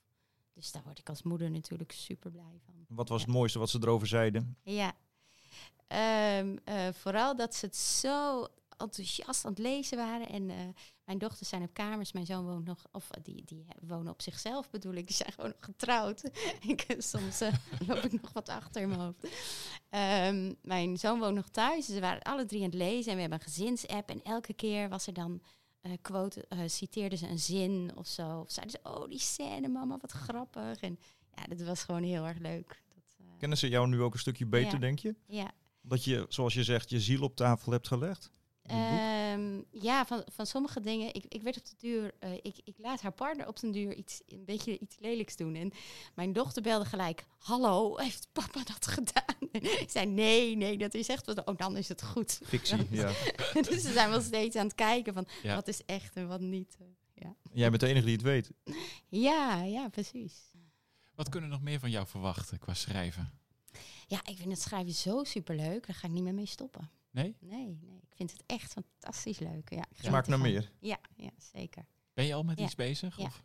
Dus 0.53 0.73
daar 0.73 0.83
word 0.85 0.99
ik 0.99 1.09
als 1.09 1.23
moeder 1.23 1.51
natuurlijk 1.51 1.93
super 1.93 2.31
blij 2.31 2.61
van. 2.65 2.75
Wat 2.89 3.09
was 3.09 3.21
Ja. 3.21 3.27
het 3.27 3.35
mooiste 3.35 3.59
wat 3.59 3.71
ze 3.71 3.79
erover 3.83 4.07
zeiden? 4.07 4.57
Ja. 4.63 4.93
Ehm, 5.87 6.57
eh, 6.65 6.89
vooral 6.93 7.37
dat 7.37 7.55
ze 7.55 7.67
het 7.67 7.77
zo 7.77 8.47
enthousiast 8.77 9.45
aan 9.45 9.51
het 9.51 9.61
lezen 9.61 9.97
waren. 9.99 10.29
En 10.29 10.75
mijn 11.05 11.19
dochters 11.19 11.49
zijn 11.49 11.63
op 11.63 11.75
kamers. 11.75 12.13
Mijn 12.13 12.27
zoon 12.27 12.45
woont 12.45 12.65
nog, 12.65 12.85
of 12.93 13.09
die, 13.23 13.43
die 13.45 13.65
wonen 13.81 14.13
op 14.13 14.23
zichzelf 14.23 14.71
bedoel 14.71 14.93
ik. 14.95 15.07
Die 15.07 15.17
zijn 15.17 15.33
gewoon 15.33 15.51
nog 15.51 15.65
getrouwd. 15.65 16.23
ik, 16.73 16.95
soms 16.99 17.41
eh, 17.41 17.53
loop 17.89 17.99
ik 17.99 18.23
nog 18.23 18.33
wat 18.33 18.49
achter 18.49 18.83
in 18.83 18.89
mijn 18.89 19.01
hoofd. 19.01 19.27
Ehm, 19.89 20.53
mijn 20.63 20.97
zoon 20.97 21.19
woont 21.19 21.35
nog 21.35 21.49
thuis. 21.49 21.87
Ze 21.87 22.01
waren 22.01 22.23
alle 22.23 22.45
drie 22.45 22.61
aan 22.61 22.67
het 22.71 22.75
lezen. 22.75 23.11
En 23.11 23.15
we 23.15 23.21
hebben 23.21 23.39
een 23.39 23.45
gezinsapp. 23.45 24.09
En 24.11 24.23
elke 24.23 24.53
keer 24.55 24.89
was 24.89 25.07
er 25.07 25.13
dan... 25.13 25.43
eh 25.81 25.93
quote, 26.03 26.45
eh, 26.49 26.59
citeerden 26.67 27.19
ze 27.19 27.29
een 27.29 27.39
zin 27.39 27.93
of 27.95 28.07
zo. 28.07 28.41
Of 28.41 28.51
zeiden 28.51 28.81
ze, 28.83 28.91
oh 28.91 29.09
die 29.09 29.19
scène 29.19 29.69
mama, 29.69 29.99
wat 30.01 30.11
grappig. 30.13 30.81
En 30.81 30.99
ja, 31.35 31.43
dat 31.57 31.61
was 31.67 31.83
gewoon 31.83 32.03
heel 32.03 32.25
erg 32.27 32.39
leuk. 32.39 32.83
Dat, 32.95 33.27
Kennen 33.39 33.59
ze 33.59 33.69
jou 33.69 33.89
nu 33.89 34.03
ook 34.03 34.13
een 34.13 34.19
stukje 34.19 34.47
beter, 34.47 34.73
Ja. 34.73 34.79
denk 34.79 34.99
je? 34.99 35.15
ja, 35.27 35.51
Dat 35.83 36.05
je, 36.05 36.27
zoals 36.29 36.55
je 36.55 36.65
zegt, 36.65 36.91
je 36.91 37.01
ziel 37.01 37.23
op 37.23 37.37
tafel 37.37 37.73
hebt 37.73 37.89
gelegd? 37.89 38.31
Ehm, 38.65 39.61
ja, 39.71 40.07
van, 40.07 40.23
van 40.33 40.47
sommige 40.47 40.81
dingen. 40.81 41.15
Ik, 41.15 41.25
ik 41.29 41.43
werd 41.43 41.57
op 41.57 41.65
de 41.65 41.75
duur. 41.79 42.15
eh, 42.19 42.33
ik, 42.35 42.57
ik 42.65 42.75
laat 42.79 43.01
haar 43.01 43.13
partner 43.13 43.47
op 43.49 43.61
den 43.61 43.71
duur 43.73 43.95
iets, 43.95 44.21
een 44.27 44.45
beetje 44.45 44.79
iets 44.79 44.97
lelijks 44.99 45.37
doen. 45.37 45.55
En 45.55 45.73
mijn 46.15 46.33
dochter 46.33 46.63
belde 46.63 46.85
gelijk: 46.85 47.25
Hallo, 47.39 47.97
heeft 47.99 48.29
papa 48.33 48.63
dat 48.65 48.87
gedaan? 48.87 49.49
En 49.53 49.63
ik 49.83 49.91
zei: 49.91 50.07
Nee, 50.07 50.57
nee, 50.57 50.79
dat 50.79 50.95
is 50.95 51.09
echt 51.09 51.27
wat. 51.27 51.45
Oh, 51.45 51.57
dan 51.57 51.77
is 51.77 51.89
het 51.89 52.03
goed. 52.03 52.41
Fictie, 52.45 52.87
ja. 53.01 53.13
dus 53.53 53.83
ze 53.83 53.93
zijn 53.93 54.11
wel 54.11 54.21
steeds 54.21 54.57
aan 54.57 54.67
het 54.67 54.75
kijken 54.75 55.15
van 55.15 55.27
Ja. 55.43 55.55
wat 55.55 55.69
is 55.69 55.85
echt 55.85 56.15
en 56.17 56.29
wat 56.29 56.41
niet. 56.41 56.77
eh, 56.81 56.87
Ja, 57.15 57.35
Jij 57.53 57.69
bent 57.69 57.81
de 57.81 57.87
enige 57.89 58.05
die 58.05 58.15
het 58.15 58.23
weet. 58.25 58.51
ja, 59.09 59.63
ja, 59.63 59.89
precies. 59.89 60.35
Wat 61.15 61.29
kunnen 61.29 61.49
we 61.51 61.55
nog 61.57 61.65
meer 61.65 61.79
van 61.81 61.91
jou 61.91 62.07
verwachten 62.07 62.59
qua 62.59 62.75
schrijven? 62.75 63.33
Ja, 64.07 64.21
ik 64.27 64.37
vind 64.37 64.51
het 64.51 64.61
schrijven 64.61 64.93
zo 64.95 65.25
superleuk. 65.25 65.87
Daar 65.87 65.97
ga 65.97 66.07
ik 66.07 66.13
niet 66.13 66.23
meer 66.23 66.35
mee 66.35 66.47
stoppen. 66.47 66.91
Nee? 67.15 67.37
Nee, 67.41 67.79
nee. 67.81 67.97
Ik 67.97 68.15
vind 68.17 68.33
het 68.33 68.43
echt 68.47 68.73
fantastisch 68.73 69.39
leuk. 69.39 69.71
Ja, 69.71 69.85
Smaakt 69.93 70.29
naar 70.29 70.39
meer. 70.41 70.73
Ja, 70.81 70.99
ja, 71.17 71.31
zeker. 71.39 71.87
Ben 72.15 72.25
je 72.25 72.35
al 72.35 72.43
met 72.43 72.59
Ja. 72.59 72.65
iets 72.65 72.75
bezig? 72.75 73.17
Ja. 73.17 73.25
Of? 73.25 73.43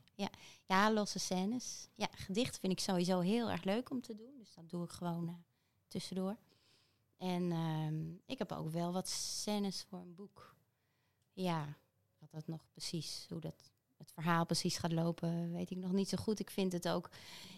Ja, 0.65 0.91
losse 0.93 1.19
scènes. 1.19 1.87
Ja, 1.95 2.07
gedicht 2.11 2.59
vind 2.59 2.71
ik 2.71 2.79
sowieso 2.79 3.19
heel 3.19 3.49
erg 3.49 3.63
leuk 3.63 3.89
om 3.89 4.01
te 4.01 4.15
doen. 4.15 4.37
Dus 4.37 4.53
dat 4.53 4.69
doe 4.69 4.83
ik 4.83 4.91
gewoon 4.91 5.27
eh, 5.27 5.33
tussendoor. 5.87 6.37
En 7.17 7.51
ehm, 7.51 8.09
ik 8.25 8.37
heb 8.37 8.51
ook 8.51 8.69
wel 8.69 8.91
wat 8.93 9.07
scènes 9.09 9.85
voor 9.89 9.99
een 9.99 10.15
boek. 10.15 10.55
Ja, 11.33 11.77
wat 12.17 12.31
dat 12.31 12.47
nog 12.47 12.65
precies, 12.71 13.25
hoe 13.29 13.39
dat 13.39 13.71
het 13.97 14.11
verhaal 14.11 14.45
precies 14.45 14.77
gaat 14.77 14.91
lopen, 14.91 15.51
weet 15.51 15.69
ik 15.71 15.77
nog 15.77 15.91
niet 15.91 16.09
zo 16.09 16.17
goed. 16.17 16.39
Ik 16.39 16.49
vind 16.51 16.71
het 16.73 16.87
ook 16.87 17.09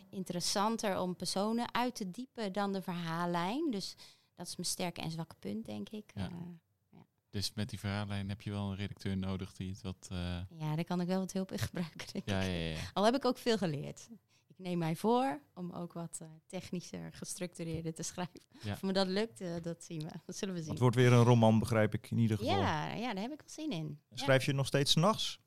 interessanter 0.09 0.99
om 0.99 1.15
personen 1.15 1.73
uit 1.73 1.95
te 1.95 2.11
diepen 2.11 2.53
dan 2.53 2.71
de 2.73 2.81
verhaallijn. 2.81 3.71
Dus 3.71 3.95
dat 4.35 4.47
is 4.47 4.55
mijn 4.55 4.67
sterke 4.69 5.01
en 5.01 5.11
zwakke 5.11 5.35
punt, 5.39 5.65
denk 5.65 5.89
ik. 5.89 6.11
Ja. 6.15 6.29
Eh, 6.29 6.99
Dus 7.29 7.53
met 7.53 7.69
die 7.69 7.79
verhaallijn 7.79 8.29
heb 8.29 8.41
je 8.41 8.49
wel 8.51 8.69
een 8.69 8.75
redacteur 8.75 9.17
nodig 9.17 9.53
die 9.53 9.69
het 9.71 9.81
wat... 9.81 10.07
eh, 10.11 10.17
ja, 10.49 10.75
daar 10.75 10.83
kan 10.83 11.01
ik 11.01 11.07
wel 11.07 11.19
wat 11.19 11.31
hulp 11.31 11.51
in 11.51 11.59
gebruiken, 11.59 12.07
denk 12.13 12.29
ja, 12.29 12.39
ik. 12.41 12.47
ja, 12.51 12.57
ja. 12.81 12.89
Al 12.93 13.03
heb 13.05 13.15
ik 13.15 13.25
ook 13.25 13.37
veel 13.37 13.57
geleerd. 13.57 14.07
Ik 14.47 14.57
neem 14.67 14.77
mij 14.77 14.95
voor 14.95 15.41
om 15.53 15.71
ook 15.71 15.93
wat 15.93 16.17
eh, 16.21 16.27
technischer, 16.47 17.13
gestructureerder 17.13 17.93
te 17.93 18.03
schrijven. 18.03 18.39
Ja. 18.61 18.73
Of 18.73 18.81
me 18.81 18.93
dat 18.93 19.07
lukt, 19.07 19.41
eh, 19.41 19.55
dat 19.61 19.83
zien 19.83 19.99
we. 19.99 20.11
Dat 20.25 20.35
zullen 20.37 20.53
we 20.55 20.61
zien. 20.61 20.69
Het 20.69 20.79
wordt 20.79 20.95
weer 20.95 21.11
een 21.13 21.23
roman, 21.23 21.59
begrijp 21.59 21.93
ik 21.93 22.11
in 22.11 22.17
ieder 22.17 22.37
geval. 22.37 22.53
ja, 22.59 22.93
ja, 22.93 23.13
daar 23.13 23.23
heb 23.23 23.31
ik 23.31 23.39
wel 23.41 23.49
zin 23.49 23.71
in. 23.71 23.99
Ja. 24.09 24.17
Schrijf 24.17 24.45
je 24.45 24.53
nog 24.53 24.65
steeds 24.67 24.91
s'nachts? 24.91 25.39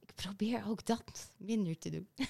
Ik 0.00 0.14
probeer 0.14 0.66
ook 0.66 0.84
dat 0.86 1.30
minder 1.38 1.78
te 1.78 1.90
doen. 1.90 2.08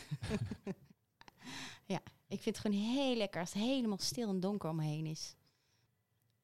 ja, 1.94 2.00
ik 2.28 2.42
vind 2.42 2.56
het 2.56 2.58
gewoon 2.58 2.76
heel 2.80 3.16
lekker 3.16 3.40
als 3.40 3.52
het 3.52 3.62
helemaal 3.62 3.98
stil 3.98 4.28
en 4.28 4.40
donker 4.40 4.68
om 4.70 4.76
me 4.76 4.84
heen 4.84 5.06
is. 5.06 5.34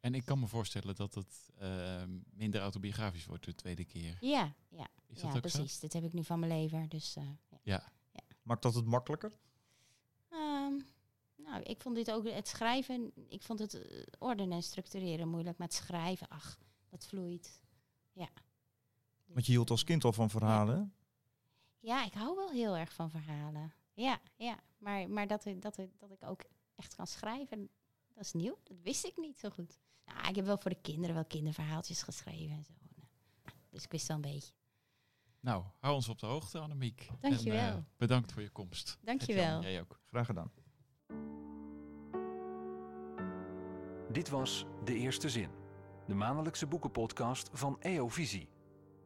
En 0.04 0.14
ik 0.14 0.24
kan 0.24 0.38
me 0.38 0.46
voorstellen 0.46 0.94
dat 0.94 1.14
het 1.14 1.50
eh, 1.58 2.02
minder 2.30 2.60
autobiografisch 2.60 3.26
wordt 3.26 3.44
de 3.44 3.54
tweede 3.54 3.84
keer. 3.84 4.16
Ja, 4.20 4.54
ja, 4.68 4.88
Is 5.06 5.20
dat 5.20 5.30
ja 5.30 5.34
ook 5.34 5.40
precies. 5.40 5.78
Dit 5.78 5.92
heb 5.92 6.04
ik 6.04 6.12
nu 6.12 6.24
van 6.24 6.38
mijn 6.38 6.52
lever. 6.52 6.88
Dus, 6.88 7.16
eh, 7.16 7.24
ja. 7.62 7.92
Ja. 8.12 8.22
Maakt 8.42 8.62
dat 8.62 8.74
het 8.74 8.84
makkelijker? 8.84 9.32
Ehm, 10.28 10.72
nou, 11.36 11.62
ik 11.62 11.80
vond 11.80 11.94
dit 11.94 12.10
ook 12.10 12.28
het 12.28 12.48
schrijven. 12.48 13.12
Ik 13.28 13.42
vond 13.42 13.58
het 13.58 13.74
eh, 13.74 14.02
ordenen 14.18 14.56
en 14.56 14.62
structureren 14.62 15.28
moeilijk. 15.28 15.58
Maar 15.58 15.66
het 15.66 15.76
schrijven, 15.76 16.28
ach, 16.28 16.58
dat 16.88 17.06
vloeit. 17.06 17.60
Ja. 18.12 18.28
Want 19.24 19.46
je 19.46 19.52
hield 19.52 19.70
als 19.70 19.84
kind 19.84 20.04
al 20.04 20.12
van 20.12 20.30
verhalen. 20.30 20.76
hè? 20.78 20.84
Ja, 21.88 22.04
ik 22.04 22.14
hou 22.14 22.36
wel 22.36 22.50
heel 22.50 22.76
erg 22.76 22.92
van 22.92 23.10
verhalen. 23.10 23.74
Ja, 23.94 24.20
ja. 24.36 24.58
Maar, 24.78 25.10
maar 25.10 25.26
dat, 25.26 25.42
dat, 25.58 25.76
dat 25.98 26.10
ik 26.10 26.22
ook 26.22 26.44
echt 26.74 26.94
kan 26.94 27.06
schrijven, 27.06 27.68
dat 28.14 28.24
is 28.24 28.32
nieuw. 28.32 28.58
Dat 28.62 28.76
wist 28.82 29.04
ik 29.04 29.16
niet 29.16 29.38
zo 29.38 29.50
goed. 29.50 29.78
Nou, 30.04 30.28
ik 30.28 30.36
heb 30.36 30.44
wel 30.44 30.58
voor 30.58 30.70
de 30.70 30.80
kinderen 30.82 31.14
wel 31.14 31.24
kinderverhaaltjes 31.24 32.02
geschreven 32.02 32.56
en 32.56 32.64
zo. 32.64 32.72
Dus 33.70 33.84
ik 33.84 33.90
wist 33.90 34.06
wel 34.06 34.16
een 34.16 34.22
beetje. 34.22 34.52
Nou, 35.40 35.64
hou 35.80 35.94
ons 35.94 36.08
op 36.08 36.18
de 36.18 36.26
hoogte, 36.26 36.58
Annemiek. 36.58 37.08
Dankjewel. 37.20 37.58
En, 37.60 37.76
eh, 37.76 37.82
bedankt 37.96 38.32
voor 38.32 38.42
je 38.42 38.50
komst. 38.50 38.98
Dankjewel. 39.02 39.62
Jij 39.62 39.80
ook. 39.80 40.00
Graag 40.04 40.26
gedaan. 40.26 40.52
Dit 44.12 44.28
was 44.28 44.64
De 44.84 44.94
Eerste 44.94 45.28
Zin, 45.28 45.50
de 46.06 46.14
maandelijkse 46.14 46.66
boekenpodcast 46.66 47.50
van 47.52 47.80
EO 47.80 48.08
Visie. 48.08 48.48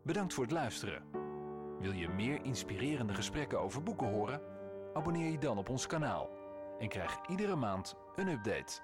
Bedankt 0.04 0.34
voor 0.34 0.42
het 0.44 0.52
luisteren. 0.52 1.02
Wil 1.80 1.92
je 1.92 2.08
meer 2.08 2.44
inspirerende 2.44 3.14
gesprekken 3.14 3.60
over 3.60 3.82
boeken 3.82 4.08
horen? 4.08 4.42
Abonneer 4.94 5.30
je 5.30 5.38
dan 5.38 5.58
op 5.58 5.68
ons 5.68 5.86
kanaal 5.86 6.30
en 6.78 6.88
krijg 6.88 7.18
iedere 7.28 7.56
maand 7.56 7.94
een 8.16 8.28
update. 8.28 8.80